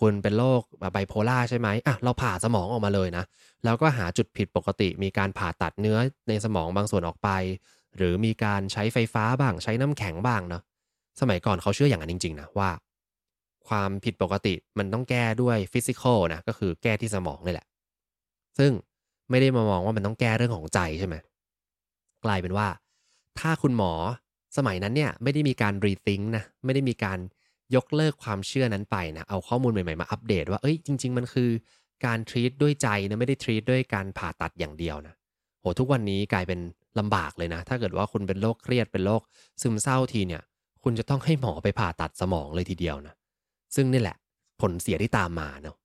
[0.00, 3.24] คุณเป็นโรคไบโพล่าใช่ไหมอะเราผ่าสมองออกมาเลยนะ
[3.64, 7.28] แล้วก็หาจุดผิดปกติ มีการผ่าตัดเนื้อในสมองบางส่วนออกไป
[7.96, 10.62] หรือมีการใช้ไฟฟ้าบ้าง ใช้น้ำแข็งบ้างเนาะ
[11.20, 12.70] สมัยก่อนเขาเชื่ออย่างนั้นจริง ๆ นะว่า
[13.68, 17.66] ความผิดปกติมันต้องแก้ด้วย physical นะก็คือแก้ที่สมองนี่แหละ
[18.58, 18.72] ซึ่ง
[19.30, 21.16] ไม่ได้มามองว่ามันต้องแก้เรื่องของใจใช่ไหม
[22.24, 22.66] กลายเป็นว่า
[23.38, 23.92] ถ้าคุณหมอ
[24.56, 27.18] สมัยนั้นเนี่ยไม่ได้มีการ rethink นะ ไม่ได้มีการ
[27.74, 31.50] ยกเลิกความเชื่อนั้นไปนะ เอาข้อมูลใหม่ๆมาอัปเดตว่า เอ้ยจริง ๆ มันคือ
[32.06, 35.14] การ treat ด้วยใจนะไม่ได้ treat ด้วยการผ่าตัดอย่างเดียวนะ
[35.60, 36.60] โหทุกวันนี้กลายเป็น
[36.98, 39.22] ลำบากเลยนะ ถ้าเกิดว่าคุณเป็นโรคเครียดเป็นโรค
[39.62, 40.42] ซึมเศร้าทีเนี่ย
[40.82, 43.14] คุณจะต้องให้หมอไปผ่าตัดสมองเลยทีเดียวนะ
[43.74, 44.16] ซึ่งนี่แหละ
[44.60, 45.76] ผลเสียที่ตามมาเนาะ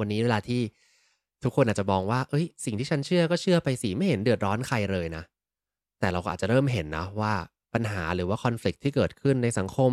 [0.00, 0.60] วันนี้เวลาที่
[1.44, 5.22] ทุกคนอาจจะมองว่า เอ้ย สิ่งที่ฉันเชื่อก็เชื่อไปสิไม่เห็นเดือดร้อนใครเลยนะ
[6.00, 7.32] แต่เราก็อาจจะเริ่มเห็นนะว่า
[7.74, 9.92] ปัญหาหรือว่าคอน FLICT ที่เกิดขึ้นในสังคม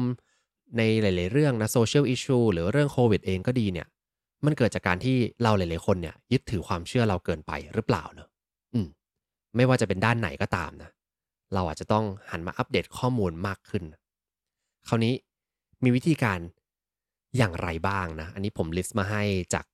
[0.78, 3.88] ในหลาย ๆ เรื่องนะโซเชียลอิชชูหรือเรื่องโควิดเองก็ดีเนี่ย
[4.46, 8.28] มันเกิดจากการที่เราหลาย ๆ คนเนี่ยยึดถือความเชื่อเราเกินไปหรือเปล่าเนาะ
[8.74, 8.88] อืม
[9.56, 10.90] ไม่ว่าจะเป็นด้านไหนก็ตามนะ
[11.54, 13.84] เราอาจจะต้องหันมาอัปเดตข้อมูลมากขึ้น
[14.88, 15.14] คราวนี้
[15.84, 16.40] มีวิธีการ
[17.38, 19.66] อย่างไรบ้างนะ อันนี้ผมลิสต์มาให้จาก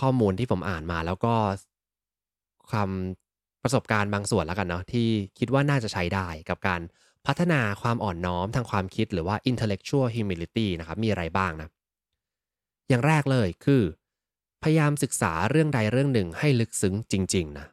[0.00, 1.34] ข้อมูลที่ผมอ่านมาแล้วก็
[2.70, 2.90] ความ
[3.62, 5.06] ประสบการณ์บางส่วนแล้วกันเนาะที่
[5.38, 6.80] คิดว่าน่าจะใช้ได้กับการ
[7.26, 11.68] พัฒนาความอ่อนน้อมทางความคิดหรือว่า intellectual humility นะครับ มีอะไรบ้างนะ
[12.88, 13.82] อย่างแรกเลยคือ
[14.62, 17.66] พยายามศึกษาเรื่องใดเรื่องหนึ่งให้ลึกซึ้งจริง ๆ นะ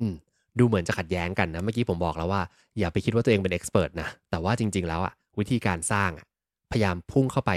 [0.00, 0.14] อืม
[0.58, 2.42] ดูเหมือนจะขัดแย้งกันนะ เมื่อกี้ผมบอกแล้วว่า
[2.78, 6.26] อย่าไปคิดว่าตัวเองเป็น expert นะ แต่ว่าจริง ๆ แล้วอะวิธีการสร้างอะ
[6.70, 7.52] พยายามพุ่งเข้าไป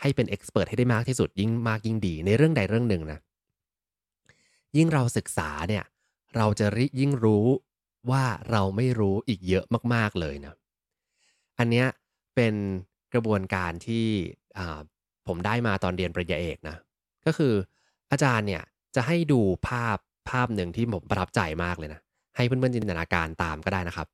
[0.00, 3.18] ให้เป็น expert ให้ได้มากที่สุดยิ่งมากยิ่งดี ในเรื่องใดเรื่องหนึ่งนะ
[4.78, 5.84] ยิ่งเราศึกษาเนี่ย
[6.36, 7.46] เราจะริยิ่งรู้
[8.10, 9.64] ว่าเราไม่รู้อีกเยอะ
[9.94, 10.54] มากๆเลยนะ
[11.58, 11.86] อันเนี้ย
[12.34, 12.54] เป็น
[13.12, 14.06] กระบวนการที่
[15.26, 16.76] ผมได้มาตอนเรียนปริญญาเอกนะ
[17.26, 17.54] ก็คือ
[18.10, 18.62] อาจารย์เนี่ย
[18.94, 19.98] จะให้ดูภาพ
[20.30, 22.00] ภาพหนึ่งที่ผมประทับใจมากเลยนะ
[22.36, 24.06] ให้เพื่อนๆจินตนาการตามก็ได้นะครับ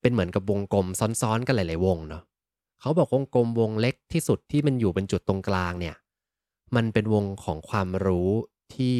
[0.00, 0.86] เป็นเหมือนกับวงกลม
[1.20, 2.22] ซ้อนๆกันหลายๆวงเนาะ
[2.80, 5.96] เขาบอกวงกลมวงเล็กที่สุดที่มันอยู่เป็นจุดตรงกลางเนี่ย
[6.76, 8.30] มันเป็นวงของความรู้
[8.74, 8.98] ที่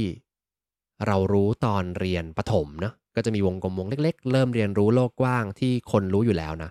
[1.07, 6.71] เรารู้ตอนเรียนประถมเนาะก็จะมีวงกลมวงเล็ก ๆ เริ่มเรียนรู้โลกกว้างที่คนรู้อยู่แล้วนะ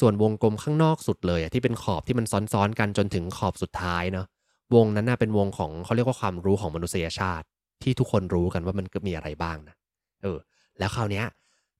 [0.00, 4.26] ส่วนวงกลมข้างนอกสุดเลยอะที่เป็นขอบที่มันซ้อนๆกันจนถึงขอบสุดท้ายเนาะ
[4.74, 7.46] วงนั้นน่ะเป็นวงของเขาเรียกว่าความรู้ของมนุษยชาติ
[7.82, 9.74] ที่ทุกคนรู้กันว่ามันมีอะไรบ้างนะ
[10.22, 10.38] เออ
[10.78, 11.26] แล้วคราวเนี้ย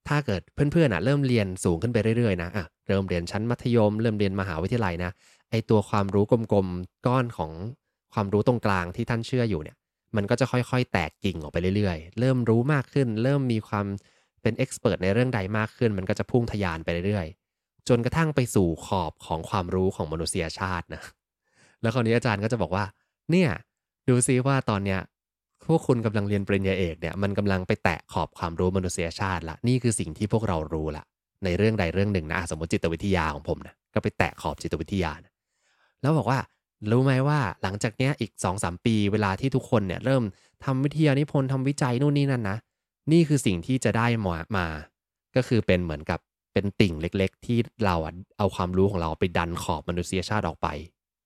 [0.08, 5.10] ถ้าเกิดเพื่อนๆอะเริ่มเรียนสูงขึ้นไปเรื่อยๆนะอะเริ่มเรียนชั้นมัธยม เริ่มเรียนมหาวิทยาลัยนะ
[5.50, 7.52] ไอตัวความรู้กลมๆก้อนของ
[8.14, 9.76] ความรู้ตรงกลางที่ท่านเชื่ออยู่เนี่ย
[10.16, 13.86] มันก็จะค่อยๆ แตกกิ่งออกไปเรื่อยๆ เริ่มรู้มากขึ้น เริ่มมีความ
[14.42, 21.02] เป็นเอ็กซ์เพรสในเรื่องใดมากขึ้น มันก็จะพุ่งทะยานไปเรื่อยๆ จนกระทั่งไปสู่ขอบของความรู้ของมนุษยชาตินะ
[21.82, 22.84] แล้วคราวนี้อาจารย์ก็จะบอกว่า
[23.30, 23.50] เนี่ย
[24.08, 25.00] ดูซิว่าตอนเนี้ย
[25.66, 31.04] พวกคุณกำลังเรียนปริญญาเอกเนี่ยมันกำลังไปแตะขอบความรู้มนุษยชาติละนี่คือสิ่งที่พวกเรารู้ละ
[31.44, 35.32] ในเรื่องใดเรื่องหนึ่งนะสมมติจิตวิทยาของผมนะก็ไปแตะขอบจิตวิทยานะ
[36.00, 36.38] แล้วบอกว่า
[36.90, 40.22] รู้ไหมว่าหลังจากเนี้ยอีก2อสปีเวลาที่ทุกคนเนี่ยเริ่ม
[40.64, 42.56] ทำวิทยานิพนธ์ทำวิจัยนู่นนี่นั่นนะ
[43.12, 44.66] นี่คือสิ่งที่จะได้มามา
[45.36, 46.20] ก็คือเป็นเหมือนกับ
[46.52, 47.94] เป็นติ่งเล็ก ๆ ที่เรา
[48.38, 50.68] เอาความรู้ของเราไปดันขอบมนุษยชาติออกไป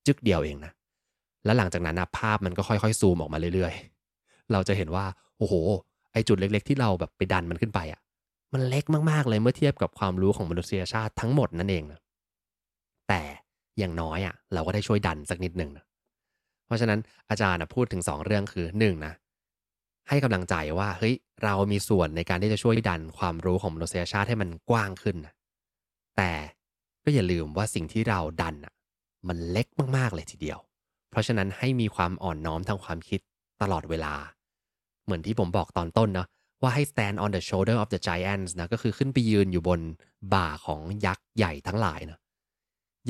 [0.07, 0.73] จึกเดียวเองนะ
[1.45, 5.05] แล้วหลังจากนั้นนะภาพมันก็ค่อยๆซูมออกมาเรื่อยๆ เราจะเห็นว่า
[5.39, 5.55] โอ้โห
[6.13, 8.01] ไอจุดเล็ก ๆ ที่เราแบบไปดันมันขึ้นไปอะ่ะ
[8.53, 12.01] มันเล็กมากๆเลยเมื่อเทียบกับความรู้ของมนุษยชาติทั้งหมดนั่นเองนะ
[13.09, 13.23] แต่
[13.79, 15.85] อย่างน้อยอะ่ะเราก็ได้ช่วยดันสักนิดหนึ่งนะ
[16.67, 19.15] เพราะฉะนั้นอาจารย์พูดถึง 2 เรื่องคือ1นนะ
[20.09, 21.15] ให้กำลังใจว่าเฮ้ย
[21.45, 25.35] เรามีส่วนในการที่จะช่วยดันความรู้ของมนุษยชาติให้มันกว้างขึ้นนะ
[26.17, 26.33] แต่
[27.05, 28.75] ก็อย่าลืมว่าสิ่งที่เราดันอะ
[29.29, 30.59] มันเล็กมากๆเลยทีเดียว
[31.11, 33.21] เพราะฉะนั้นให้มีความอ่อนน้อมทางความคิด
[33.63, 34.15] ตลอดเวลา
[35.05, 36.29] เหมือนที่ผมบอกตอนต้นเนาะ
[36.63, 39.81] ว่าให้ stand on the shoulder of the giants นะก็คือขึ้นไปยืนอยู่บน
[40.35, 42.19] บ่าของยักษ์ใหญ่ทั้งหลายนะ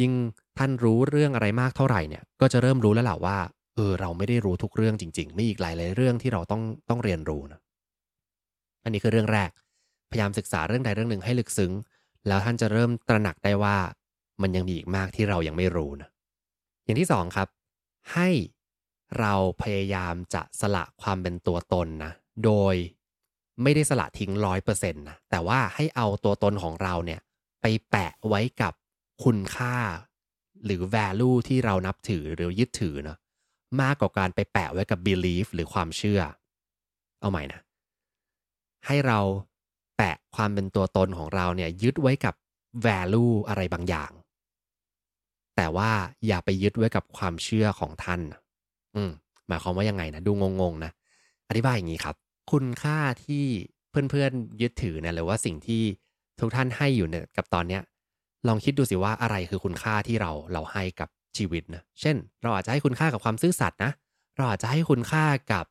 [0.01, 0.13] ยิ่ง
[0.59, 3.39] ท่านรู้เรื่องอะไรมากเท่าไหร่เนี่ย ก็จะเริ่มรู้แล้วแหละว่า
[3.75, 7.61] เออ เราไม่ได้รู้ทุกเรื่องจริง ๆ มีอีกหลายๆเรื่องที่เราต้องต้องเรียนรู้นะ
[8.85, 9.51] อันนี้คือเรื่องแรก
[10.11, 11.73] พยายามศึกษาเรื่องใดเรื่องหนึ่งให้ลึกซึ้ง
[12.27, 13.77] แล้วท่านจะเริ่มตระหนักได้ว่า
[14.43, 16.09] มันยังมีอีกมากที่เรายังไม่รู้นะ
[16.85, 17.49] อย่างที่สองครับ
[18.15, 18.29] ให้
[19.21, 22.13] เราพยายามจะสละความเป็นตัวตนนะ
[22.45, 22.75] โดย
[23.63, 27.21] ไม่ได้สละทิ้งร้อยเปอร์เซ็นต์นะ แต่ว่าให้เอาตัวตนของเราเนี่ย
[27.61, 28.73] ไปแปะไว้กับ
[29.25, 29.77] คุณค่า
[30.65, 33.19] หรือ value ที่เรานับถือหรือยึดถือเนะ
[33.81, 36.21] มากกว่าการไปแปะไว้กับ belief หรือความเชื่อ
[37.21, 37.61] เอาใหม่นะ
[38.87, 39.19] ให้เรา
[39.97, 42.35] แปะความเป็นตัวตนของเราเนี่ยยึดไว้กับ
[42.87, 44.11] value อะไรบางอย่าง
[45.57, 45.91] แต่ว่า
[46.27, 48.21] อย่าไปยึดไว้กับความเชื่อของท่าน
[48.97, 49.11] อืม
[49.49, 50.93] หมายความว่ายังไงนะดูงงๆนะ
[51.49, 52.17] อธิบายอย่างนี้ครับ
[52.53, 53.45] คุณค่าที่
[53.91, 55.83] เพื่อนๆยึดถือเนี่ยหรือว่าสิ่งที่
[56.41, 57.83] ทุกท่านให้อยู่เนี่ยกับตอนเนี้ย
[58.47, 63.93] ลองคิดดูสิว่าอะไรคือคุณค่าที่เราเราให้กับชีวิตนะ เช่น เราอาจจะให้คุณค่ากับความซื่อสัตย์นะ
[64.37, 65.65] เราอาจจะให้คุณค่ากับ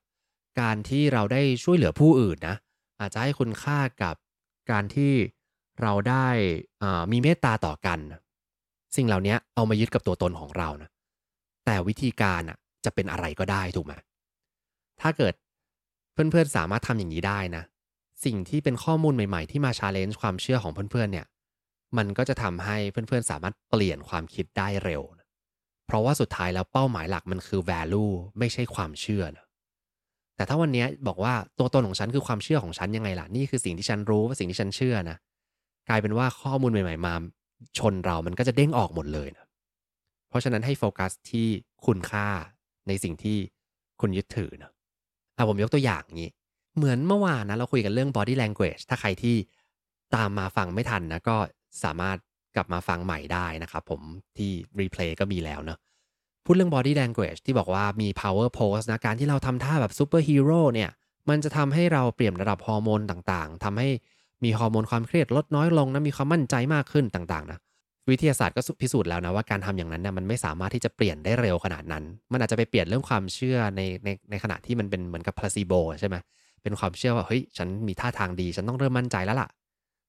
[0.61, 2.55] การที่เราได้ช่วยเหลือผู้อื่นนะ
[3.01, 4.15] อาจจะให้คุณค่ากับ
[4.71, 5.13] การที่
[5.81, 6.27] เราได้
[7.11, 7.99] มีเมตตาต่อกัน
[8.95, 10.89] สิ่งเหล่านี้เอามายึดกับตัวตนของเรานะ
[11.65, 13.93] แต่วิธีการอะจะเป็นอะไรก็ได้ถูกไหม
[15.01, 15.33] ถ้าเกิด
[16.13, 17.63] เพื่อนๆสามารถทำอย่างนี้ได้นะ
[18.25, 21.25] สิ่งที่เป็นข้อมูลใหม่ๆ ที่มาชาเลนจ์ความเชื่อของเพื่อนๆเนี่ย
[21.97, 25.27] มันก็จะทำให้เพื่อนๆ สามารถเปลี่ยนความคิดได้เร็วนะ
[25.87, 29.45] เพราะว่าสุดท้ายแล้วเป้าหมายหลักมันคือ value ไม่ใช่ความเชื่อนะ
[30.35, 35.17] แต่ถ้าวันนี้บอกว่าตัวตนของฉันคือความเชื่อของฉันยังไงล่ะ นี่คือสิ่งที่ฉันรู้ว่าสิ่งที่ฉันเชื่อนะ
[35.89, 37.13] กลายเป็นว่าข้อมูลใหม่ๆมา
[37.77, 39.45] ชนเรามันก็จะเด้งออกหมดเลยนะ
[40.29, 41.47] เพราะฉะนั้นให้โฟกัสที่
[41.85, 42.27] คุณค่า
[42.87, 43.37] ในสิ่งที่
[44.01, 44.71] คุณยึดถือนะ
[45.35, 46.29] อะผมยกตัวอย่างนี้
[46.75, 49.35] เหมือนเมื่อวานนะเราคุยกันเรื่อง body language ถ้าใครที่
[50.15, 51.37] ตามมาฟังไม่ทันนะก็
[51.83, 52.17] สามารถ
[52.55, 54.01] กลับมาฟังใหม่ได้นะครับผม
[54.37, 55.79] ที่ replay ก็มีแล้วเนะ
[56.45, 60.89] พูดเรื่อง body language ที่บอกว่ามี power pose นะการที่เราทำท่าแบบซูเปอร์ฮีโร่เนี่ย
[61.29, 63.89] มันจะทำให้เราเปลี่ยนระดับฮอร์โมนต่างๆทำให้
[64.43, 67.59] มีฮอร์โมนความเครียดลดน้อยลงนะมีความมั่นใจมากขึ้นต่างๆนะ
[68.09, 76.15] วิทยาศาสตร์ก็พิสูจน์แล้วนะว่าการทำอย่างนั้นเนี่ยมันไม่สามารถที่จะเปลี่ยนได้เร็วขนาดนั้น มันอาจจะไปเปลี่ยนเรื่องความเชื่อในในในขณะที่มันเป็นเหมือนกับพลาซิโบใช่ไหม
[76.63, 79.49] เป็นความเชื่อว่าเฮ้ยฉันมีท่าทางดี ฉันต้องเริ่มมั่นใจแล้วล่ะ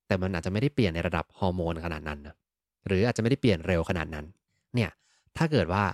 [0.08, 2.34] แต่มันอาจจะไม่ได้เปลี่ยนในระดับฮอร์โมนขนาดนั้นนะ
[2.86, 4.26] หรืออาจจะไม่ได้เปลี่ยนเร็วขนาดนั้น
[4.74, 4.90] เนี่ย
[5.36, 5.84] ถ้าเกิดว่า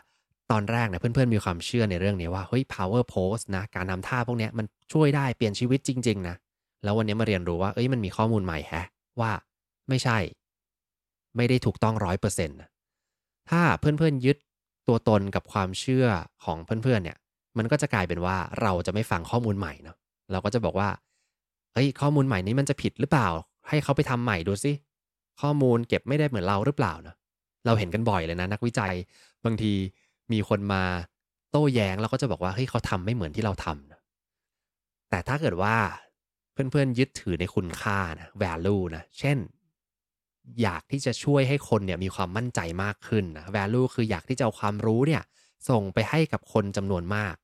[0.51, 6.37] ตอนแรกเนี่ยเพื่อนๆมีความเชื่อในเรื่องนี้ว่าเฮ้ย power pose นะการทำท่าพวกนี้มันช่วยได้เปลี่ยนชีวิตจริง ๆ นะ
[6.85, 8.87] แล้ววันนี้มาเรียนรู้ว่าเอ้ยมันมีข้อมูลใหม่แฮะ
[9.21, 9.31] ว่า
[9.89, 10.19] ไม่ใช่
[11.37, 12.59] ไม่ได้ถูกต้องร้อยเปอร์เซ็นต์
[13.51, 14.37] ถ้าเพื่อนๆยึด
[14.89, 16.07] ตัวตนกับความเชื่อ
[16.45, 17.17] ของเพื่อนๆเนี่ย
[17.59, 19.97] มันก็จะกลายเป็นว่าเราจะไม่ฟังข้อมูลใหม่เนาะ
[20.33, 20.89] เราก็จะบอกว่า
[21.73, 23.29] เฮ้ยข้อมูลใหม่นี้มันจะผิดหรือเปล่า
[23.69, 24.73] ให้เขาไปทำใหม่ดูสิ
[25.41, 27.15] ข้อมูลเก็บไม่ได้เหมือนเราหรือเปล่านะ
[27.67, 28.95] เราเห็นกันบ่อยเลยนะ นักวิจัย
[29.45, 29.73] บางที
[30.33, 30.83] มีคนมา
[31.51, 34.01] โต้แย้งเราก็จะบอกว่าเฮ้ยเขาทำไม่เหมือนที่เราทำนะ
[35.11, 35.77] แแต่ถ้าเกิดว่า
[36.53, 39.39] เพื่อนๆยึดถือในคุณค่านะ value นะ เช่น
[40.63, 45.23] อยากที่จะช่วยให้คนเนี่ยมีความมั่นใจมากขึ้นนะ value คืออยากที่จะเอาความรู้เนี่ย
[45.69, 47.35] ส่งไปให้กับคนจำนวนมาก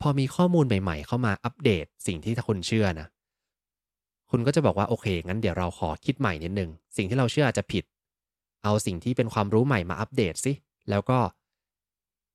[0.00, 3.08] พอมีข้อมูลใหม่ ๆ เข้ามาอัปเดตสิ่งที่คุณเชื่อนะ
[4.30, 7.84] คุณก็จะบอกว่าโอเคงั้นเดี๋ยวเราขอคิดใหม่นิดนึงสิ่งที่เราเชื่ออาจจะผิด
[8.64, 10.52] เอาสิ่งที่เป็นความรู้ใหม่มาอัปเดตสิ
[10.90, 11.18] แล้วก็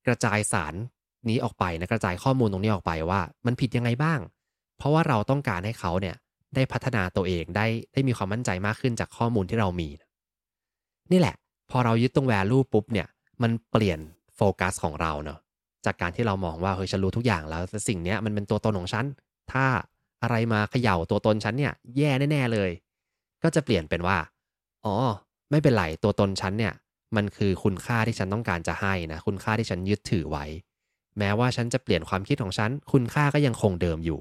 [0.06, 0.74] กระจายสาร
[1.28, 4.20] นี้ออกไปนะกระจายข้อมูลตรงนี้ออกไปว่า มันผิดยังไงบ้าง
[4.78, 6.16] เพราะว่าเราต้องการให้เขาเนี่ย
[6.54, 9.88] ได้พัฒนาตัวเองได้ได้มีความมั่นใจมากขึ้นจากข้อมูลที่เรามี
[11.12, 11.36] นี่แหละ
[11.70, 13.08] พอเรายึดตรง value ปุ๊บเนี่ย
[13.42, 13.98] มันเปลี่ยน
[14.36, 15.38] โฟกัสของเราเนาะ
[15.86, 19.04] จากการที่เรามองว่าเฮ้ยฉันรู้ทุกอย่างแล้วแต่สิ่งนี้มันเป็นตัวตนของฉัน
[19.52, 19.64] ถ้า
[20.22, 22.70] อะไรมาเขย่าตัวตนฉันเนี่ยแย่แน่ๆเลย
[23.42, 24.18] ก็จะเปลี่ยนเป็นว่า
[24.84, 24.94] อ๋อ
[25.50, 26.72] ไม่เป็นไรตัวตนฉันเนี่ย
[27.16, 30.44] มันคือคุณค่าที่ฉันต้องการจะให้นะ คุณค่าที่ฉันยึดถือไว้
[31.18, 34.20] แม้ว่าฉันจะเปลี่ยนความคิดของฉัน คุณค่าก็ยังคงเดิมอยู่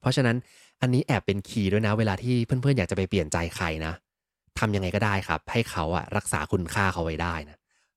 [0.00, 0.36] เพราะฉะนั้น
[0.80, 3.92] อันนี้แอบเป็นคีย์ด้วยนะ เวลาที่เพื่อนๆอยากจะไปเปลี่ยนใจใครนะ
[4.58, 7.56] ทำยังไงก็ได้ครับ ให้เขาอะรักษาคุณค่าเขาไว้ได้นะ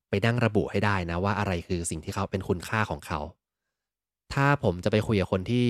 [0.10, 3.19] ไปนั่งระบุให้ได้นะว่าอะไรคือสิ่งที่เขาเป็นคุณค่าของเขา
[4.34, 5.67] ถ้าผมจะไปคุยกับคนที่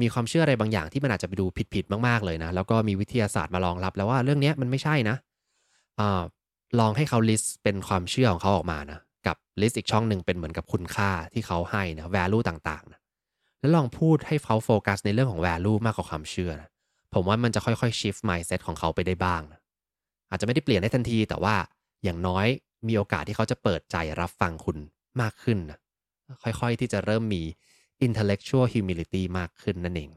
[0.00, 5.16] มีความเชื่ออะไรบางอย่างที่มันอาจจะไปดูผิดๆมากๆเลยนะ แล้วก็มีวิทยาศาสตร์มารองรับ แล้วว่าเรื่องนี้มันไม่ใช่นะ
[6.00, 6.02] อ
[6.80, 13.00] ลองให้เขา list เป็นความเชื่อของเขาออกมานะ กับ list อีกช่องหนึ่งเป็นเหมือนกับคุณค่าที่เขาให้นะ value ต่างๆนะ
[13.60, 16.68] แล้วลองพูดให้เขาโฟกัสในเรื่องของ value มากกว่าความเชื่อนะ
[17.14, 19.60] ผมว่ามันจะค่อยๆ shift mindset ของเขาไปได้บ้างนะ
[20.30, 21.54] อาจจะไม่ได้เปลี่ยนได้ทันที แต่ว่า
[22.04, 22.46] อย่างน้อย
[22.88, 24.76] มีโอกาสที่เขาจะเปิดใจรับฟังคุณ
[25.20, 25.78] มากขึ้นนะ
[26.42, 27.42] ค่อยๆที่จะเริ่มมี
[28.06, 30.10] intellectual humility มากขึ้นนั่นเอง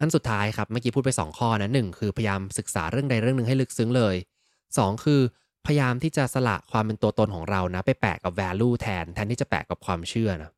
[0.00, 4.14] อันสุดท้ายครับ เมื่อกี้พูดไป 2 ข้อนะหนึ่งคือพยายามศึกษาเรื่องใดเรื่องหนึ่งให้ลึกซึ้งเลย
[4.60, 5.20] 2 คือ
[5.66, 10.50] พยายามที่จะสละความเป็นตัวตนของเรานะ ไปแปะกับ value แทน แทนที่จะแปะกับความเชื่อนะ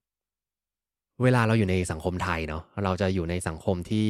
[1.23, 4.09] เวลาเราอยู่ในสังคมไทยเนาะเราจะอยู่ในสังคมที่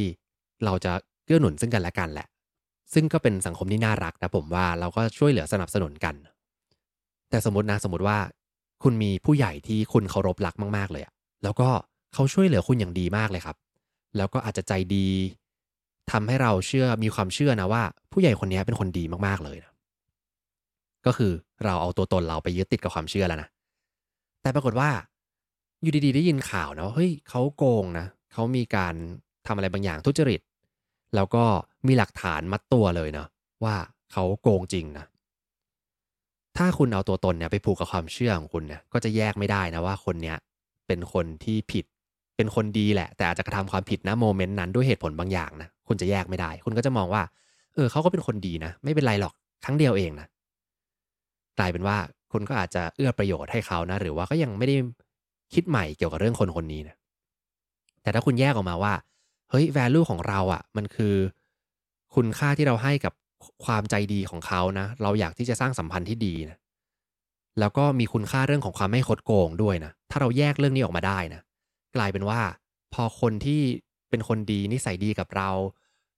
[0.65, 0.93] เราจะ
[1.25, 2.27] เกื้อหนุนซึ่งกันและกันแหละ
[2.95, 6.15] ซึ่งก็เป็นสังคมที่น่ารักนะผมว่าเราก็ช่วยเหลือสนับสนุนกัน
[7.31, 8.19] แต่สมมตินะสมมติว่า
[8.83, 11.13] คุณมีผู้ใหญ่ที่คุณเคารพรักมาก ๆ เลยอะ
[11.45, 11.69] แล้วก็
[12.15, 13.57] เขาช่วยเหลือคุณอย่างดีมากเลยครับ
[14.17, 15.09] แล้วก็อาจจะใจดี
[16.11, 19.73] ทำให้เราเชื่อมีความเชื่อนะว่า ผู้ใหญ่คนนี้เป็นคนดีมากๆเลยนะ
[21.07, 21.33] ก็คือ
[21.65, 23.49] เราเอาตัวตนเราไปยึดติดกับความเชื่อแล้วนะ
[24.43, 24.91] แต่ปรากฏว่า
[25.83, 28.95] อยู่ดีๆ ได้ยินข่าวนะเฮ้ยเขาโกงนะเขามีการ
[29.47, 30.41] ทำอะไรบางอย่างทุจริต
[31.15, 31.45] แล้วก็
[31.87, 33.29] มีหลักฐานมัดตัวเลยเนาะ
[33.65, 33.77] ว่า
[34.13, 35.05] เขาโกงจริงนะ
[36.57, 40.37] ถ้าคุณเอาตัวตนเนี่ยไปผูกกับความเชื่อของคุณเนี่ยก็จะแยกไม่ได้นะว่าคนเนี้ย
[40.87, 41.85] เป็นคนที่ผิด
[42.37, 47.23] เป็นคนดีแหละ แต่อาจจะกระทำความผิดนะโมเมนต์นั้นด้วยเหตุผลบางอย่างนะคุณจะแยกไม่ได้ คุณก็จะมองว่า
[47.75, 50.27] เออเขาก็เป็นคนดีนะ ไม่เป็นไรหรอกครั้งเดียวเองนะ
[51.59, 51.97] กลายเป็นว่า
[52.33, 54.77] คุณก็อาจจะเอื้อประโยชน์ให้เขานะ หรือว่าก็ยังไม่ได้
[55.55, 56.97] คิดใหม่เกี่ยวกับเรื่องคนคนนี้นะ
[58.03, 58.95] แต่ถ้าคุณแยกออกมาว่า
[59.51, 61.15] เฮ้ย value ของเราอะ่ะ มันคือ
[62.15, 63.13] คุณค่าที่เราให้กับ
[63.65, 66.59] ความใจดีของเขานะ เราอยากที่จะสร้างสัมพันธ์ที่ดีนะ
[67.61, 71.41] แล้วก็มีคุณค่าเรื่องของความไม่คดโกงด้วยนะ ถ้าเราแยกเรื่องนี้ออกมาได้นะ
[71.97, 72.41] กลายเป็นว่า
[72.95, 73.61] พอคนที่
[74.11, 75.51] เป็นคนดีนิสัยดีกับเรา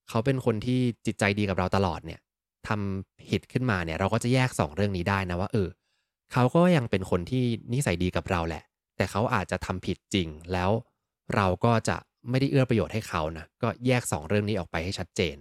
[0.08, 2.20] เขาเป็นคนที่จิตใจดีกับเราตลอดเนี่ย
[2.68, 5.68] ทำผิดขึ้นมาเนี่ยเราก็จะแยกสองเรื่องนี้ได้นะว่าเออ
[6.32, 8.62] เขาก็ยังเป็นคนที่นิสัยดีกับเราแหละ
[8.96, 10.70] แต่เขาอาจจะทำผิดจริงแล้ว
[11.34, 11.96] เราก็จะ
[12.30, 15.36] ไม่ได้เอื้อประโยชน์ให้เขานะก็แยกสองเรื่องนี้ออกไปให้ชัดเจน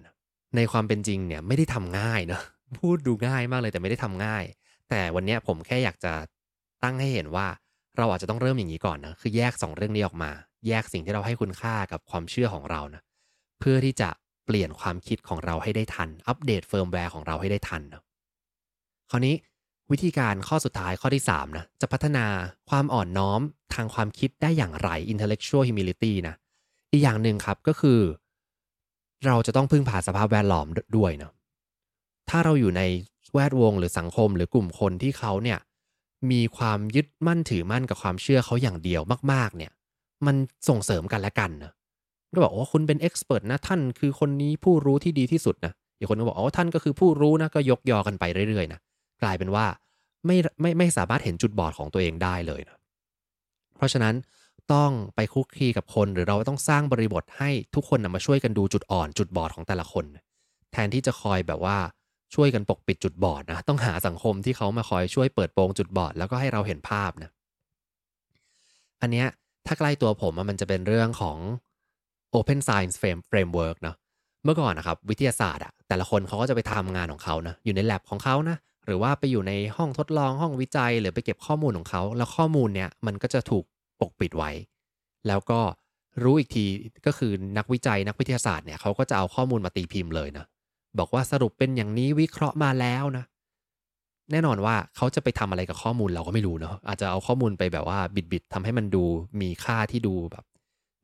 [0.55, 2.41] ในความเป็นจริงเนี่ยไม่ได้ทำง่ายเนะ
[2.79, 4.43] พูดดูง่ายมากเลยแต่ไม่ได้ทำง่าย
[4.89, 6.13] แต่วันนี้ผมแค่อยากจะ
[6.83, 7.47] ตั้งให้เห็นว่า
[7.97, 10.31] เราอาจจะต้องเริ่มอย่างนี้ก่อนนะ คือแยกสองเรื่องนี้ออกมา
[10.67, 13.01] แยกสิ่งที่เราให้คุณค่ากับความเชื่อของเรานะ
[13.59, 14.09] เพื่อที่จะ
[14.45, 18.01] เปลี่ยนความคิดของเราให้ได้ทัน อัปเดตเฟิร์มแวร์ของเราให้ได้ทันนะ
[19.11, 19.35] คราวนี้
[19.91, 22.25] วิธีการข้อสุดท้ายข้อที่3นะ จะพัฒนา
[22.69, 23.41] ความอ่อนน้อม
[23.73, 26.35] ทางความคิดได้อย่างไร intellectual humility นะ
[26.91, 27.99] อีกอย่างหนึ่งครับก็คือ
[29.25, 31.31] เราจะต้องพึ่งพาสภาพแวดล้อมด้วยนะ
[32.29, 32.81] ถ้าเราอยู่ใน
[33.33, 35.59] แวดวงหรือสังคมหรือกลุ่มคนที่เขาเนี่ย
[36.31, 39.01] มีความยึดมั่นถือมั่นกับความเชื่อเขาอย่างเดียว
[39.31, 39.71] มาก ๆ เนี่ย
[40.25, 40.35] มัน
[40.69, 41.71] ส่งเสริมกันและกันนะ
[42.33, 48.79] ก็บอกว่าคุณเป็นเอ็กซ์เพรสนะท่านคือคนนี้ผู้รู้ที่ดีที่สุดนะอีกคนก็บอกอ๋อท่านก็คือผู้รู้นะก็ยกยอกันไปเรื่อยๆนะ
[49.21, 49.65] กลายเป็นว่า
[50.25, 52.77] ไม่ไม่ไม่สามารถเห็นจุดบอดของตัวเองได้เลยนะ
[53.77, 54.15] เพราะฉะนั้น
[54.73, 60.05] ต้องไปคุกคีกับคนหรือเราต้องสร้างบริบทให้ทุกคนนะมาช่วยกันดูจุดอ่อนจุดบอดของแต่ละคน
[60.71, 61.77] แทนที่จะคอยแบบว่า
[62.35, 67.29] ช่วยกันปกปิดจุดบอดนะต้องหาสังคมที่เขามาคอยช่วยเปิดโปงจุดบอดแล้วก็ให้เราเห็นภาพนะ
[69.01, 69.27] อันเนี้ย
[69.65, 71.37] ถ้าใกล้ตัวผมมันจะเป็นเรื่องของ
[72.37, 72.95] Open Science
[73.31, 73.95] Framework เนาะ
[74.43, 83.63] เมื่อก่อนนะครับวิทยาศาสตร์อะแต่ละคนเขาก็จะไปทำงานของเขานะอยู่ใน lab ของเขานะหรือว่าไปอยู่ในห้องทดลองห้องวิจัย หรือไปเก็บข้อมูลของเขา แล้วข้อมูลเนี้ยมันก็จะถูก
[83.99, 84.51] ปกปิดไว้
[85.27, 85.59] แล้วก็
[86.23, 86.65] รู้อีกที
[87.05, 90.45] ก็คือนักวิจัยนักวิทยาศาสตร์เนี่ยเขาก็จะเอาข้อมูลมาตีพิมพ์เลยนะ
[90.99, 93.25] บอกว่าสรุปเป็นอย่างนี้วิเคราะห์มาแล้วนะ
[94.31, 99.03] แน่นอนว่าเขาจะไปทำอะไรกับข้อมูลเราก็ไม่รู้เนาะอาจจะเอาข้อมูลไปแบบว่าบิดๆทำให้มันดู
[99.41, 100.45] มีค่าที่ดูแบบ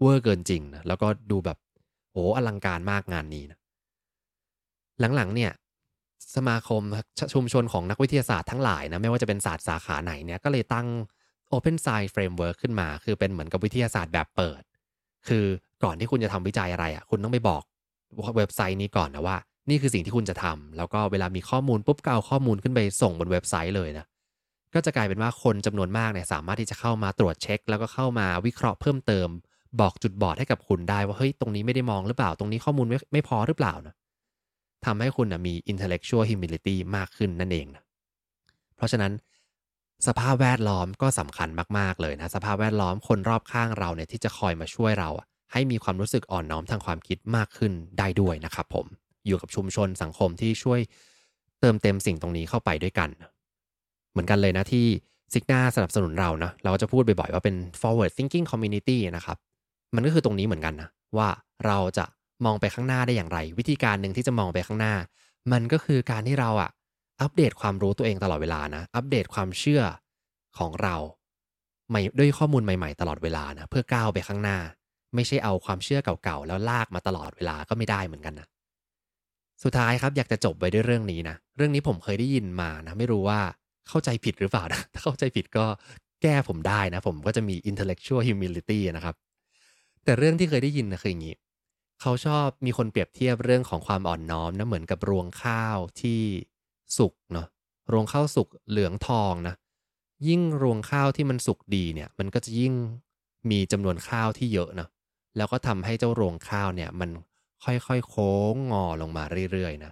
[0.02, 1.58] เวอร์เกินจริงนะแล้วก็ดูแบบ
[2.12, 3.60] โอ้อลังการมากงานนี้นะ
[5.16, 5.52] หลังๆเนี่ย
[6.36, 6.82] สมาคม
[7.34, 10.88] ชุมชนของนักวิทยาศาสตร์ทั้งหลายนะไม่ว่าจะเป็นศาสตร์สาขาไหนเนี่ยก็เลยตั้ง
[11.56, 14.62] Open Science Framework ขึ้นมา คือเป็นเหมือนกับวิทยาศาสตร์แบบเปิด
[15.28, 15.46] คือ
[15.84, 17.64] ก่อนที่คุณจะทำวิจัยอะไรอะ่ะคุณต้องไปบอก
[18.38, 19.38] เว็บไซต์นี้ก่อนนะว่า
[19.70, 24.06] นี่คือสิ่งที่คุณจะทำแล้วก็เวลามีข้อมูลปุ๊บก็เอาข้อมูลขึ้นไปส่งบนเว็บไซต์เลยนะ
[24.74, 29.28] ก็จะกลายเป็นว่าคนจำนวนมากเนี่ยสามารถที่จะเข้ามาตรวจเช็ค แล้วก็เข้ามาวิเคราะห์เพิ่มเติม
[29.82, 33.96] บอกจุดบอดให้กับคุณได้ว่าเฮ้ยตรงนี้ไม่ได้มองหรือเปล่า ตรงนี้ข้อมูลไม่ไม่พอหรือเปล่านะ
[34.86, 37.84] ทำให้คุณนะมี intellectual humility มากขึ้นนั่นเองนะ
[38.76, 39.12] เพราะฉะนั้น
[40.08, 45.10] สภาพแวดล้อมก็สำคัญมาก ๆ เลยนะ สภาพแวดล้อมคนรอบข้างเราเนี่ยที่จะคอยมาช่วยเรา
[45.52, 48.86] ให้มีความรู้สึกอ่อนน้อมทางความคิดมากขึ้นได้ด้วยนะครับผม
[49.28, 50.80] อยู่กับชุมชนสังคมที่ช่วย
[51.62, 53.10] เติมเต็มสิ่งตรงนี้เข้าไปด้วยกัน
[54.12, 54.86] เหมือนกันเลยนะที่
[55.34, 59.38] ซิกนาสนับสนุนเรานะเราก็จะพูดบ่อยๆว่าเป็น forward thinking community นะครับ
[59.96, 61.30] มันก็คือตรงนี้เหมือนกันนะว่า
[61.66, 62.06] เราจะ
[62.46, 64.96] มองไปข้างหน้าได้อย่างไร วิธีการหนึ่งที่จะมองไปข้างหน้า
[65.52, 66.70] มันก็คือการที่เราอะ
[67.22, 69.84] อัปเดตความรู้ตัวเองตลอดเวลานะ อัปเดตความเชื่อ
[70.58, 70.96] ของเรา
[71.90, 74.58] ใหม่ด้วยข้อมูลใหม่ๆ ตลอดเวลานะเพื่อก้าวไปข้างหน้า
[75.16, 78.48] ไม่ใช่เอาความเชื่อเก่าๆ แล้วลากมาตลอดเวลาก็ไม่ได้เหมือนกันนะ
[79.64, 83.40] สุดท้ายครับอยากจะจบไปด้วยเรื่องนี้นะ เรื่องนี้ผมเคยได้ยินมานะไม่รู้ว่า
[83.88, 85.66] เข้าใจผิดหรือเปล่านะถ้าเข้าใจผิดก็
[86.22, 89.16] แก้ผมได้นะ ผมก็จะมี intellectual humility นะครับ
[90.04, 91.36] แต่เรื่องที่เคยได้ยินนะคืออย่างนี้
[92.02, 96.22] เขาชอบมีคนเปรียบเทียบเรื่องของความอ่อนน้อมนะเหมือนกับรวงข้าวที่
[96.98, 97.48] สุกเนาะ
[97.92, 99.56] รวงข้าวสุกเหลืองทองนะ
[100.28, 102.74] ยิ่งรวงข้าวที่มันสุกดีเนี่ย มันก็จะยิ่ง
[103.52, 104.88] มีจำนวนข้าวที่เยอะนะ
[105.38, 107.10] แล้วก็ทำให้เจ้ารวงข้าวเนี่ยมัน
[107.64, 109.92] ค่อยๆ โค้งงอลงมาเรื่อยๆนะ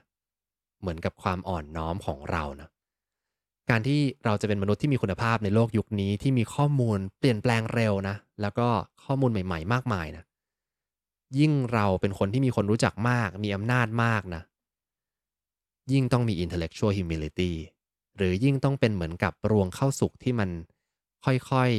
[0.82, 2.70] เหมือนกับความอ่อนน้อมของเรานะ
[3.70, 8.68] การที่เราจะเป็นมนุษย์ที่มีคุณภาพในโลกยุคนี้ที่มีข้อมูลเปลี่ยนแปลงเร็วนะ แล้วก็
[9.04, 10.24] ข้อมูลใหม่ ๆ มากมายนะ
[11.40, 14.42] ยิ่งเราเป็นคนที่มีคนรู้จักมาก มีอำนาจมากนะ
[15.92, 17.52] ยิ่งต้องมี intellectual humility
[18.18, 20.50] หรือยิ่งต้องเป็นเหมือนกับรวงเข้าสุกที่มัน
[21.26, 21.72] ค่อย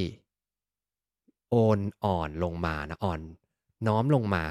[0.72, 3.20] ๆ โอนอ่อนลงมานะอ่อน
[3.86, 4.44] น้อมลงมา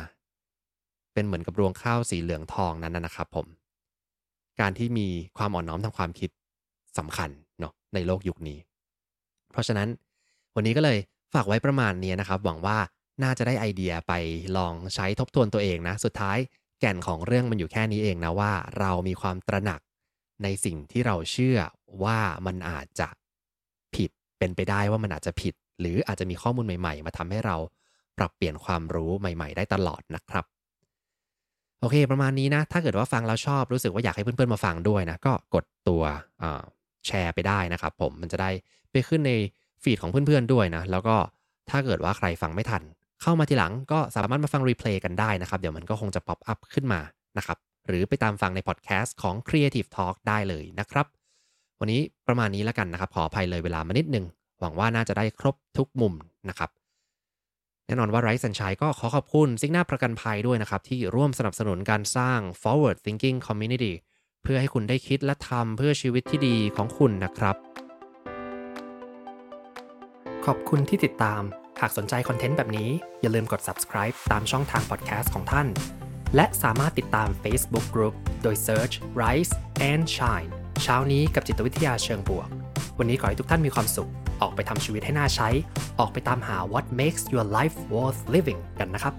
[1.14, 3.48] เป็นเหมือนกับรวงข้าวสีเหลืองทองนั้นนะครับผม
[4.60, 6.30] การที่มีความอ่อนน้อมทางความคิด
[6.98, 8.60] สำคัญเนาะในโลกยุคนี้
[9.52, 9.88] เพราะฉะนั้น
[10.56, 10.98] วันนี้ก็เลย
[11.34, 12.78] ฝากไว้ประมาณนี้นะครับ หวังว่า
[13.24, 14.14] น่าจะได้ไอเดียไป
[14.58, 16.38] ลองใช้ทบทวนตัวเองนะ สุดท้าย
[16.80, 19.80] แก่นของเรื่องมันอยู่แค่นี้เองนะว่า เรามีความตระหนัก
[20.44, 21.60] ในสิ่งที่เราเชื่อ
[22.04, 23.08] ว่ามันอาจจะ
[23.96, 27.56] ผิดเป็นไปได้ว่ามันอาจจะผิด หรืออาจจะมีข้อมูลใหม่ ๆ มาทำให้เรา
[28.18, 30.46] ปรับเปลี่ยนความรู้ใหม่ ๆ ได้ตลอดนะครับ
[31.82, 36.04] โอเค ประมาณนี้นะ ถ้าเกิดว่าฟังแล้วชอบรู้สึกว่าอยากให้เพื่อนๆมาฟังด้วยนะ ก็กดตัว
[37.08, 38.50] แชร์ไปได้นะครับผมมันจะได้
[38.92, 39.32] ไปขึ้นใน
[39.84, 41.16] feed ของเพื่อนๆด้วยนะ แล้วก็
[41.70, 42.84] ถ้าเกิดว่าใครฟังไม่ทัน
[43.22, 47.00] เข้ามาทีหลังก็สามารถมาฟัง replay กันได้นะครับ เดี๋ยวมันก็คงจะ pop up ขึ้นมา
[47.38, 51.06] นะครับ หรือไปตามฟังในพอดแคสต์ของ Creative Talk ได้เลยนะครับ
[51.80, 54.26] วันนี้ประมาณนี้แล้วกันนะครับ ขออภัยเลยเวลามานิดนึง
[54.60, 56.14] หวังว่าน่าจะได้ครบทุกมุม
[56.50, 56.70] นะครับ
[57.92, 63.94] น่นอนว่าไรซ์สันชัยก็ขอขอบคุณซิกหน้าประกันภัยด้วยนะครับ ที่ร่วมสนับสนุนการสร้าง forward thinking community
[64.44, 67.56] เพื่อให้คุณได้คิดและทำเพื่อชีวิตที่ดีของคุณนะครับ
[70.46, 71.42] ขอบคุณที่ติดตาม
[71.80, 72.90] หากสนใจคอนเทนต์แบบนี้
[73.22, 75.68] อย่าลืมกด subscribe ตามช่องทาง podcast ของท่าน
[76.36, 79.54] และสามารถติดตาม Facebook Group โดย search Rise
[79.92, 80.52] and Shine
[80.84, 82.61] เช้านี้กับจิตวิทยาเชิงบวก
[83.04, 84.10] วันนี้ขอให้ทุกท่านมีความสุข
[84.42, 85.50] ออกไปทำชีวิตให้น่าใช้
[86.00, 89.14] ออกไปตามหา what makes your life worth living กันนะครับ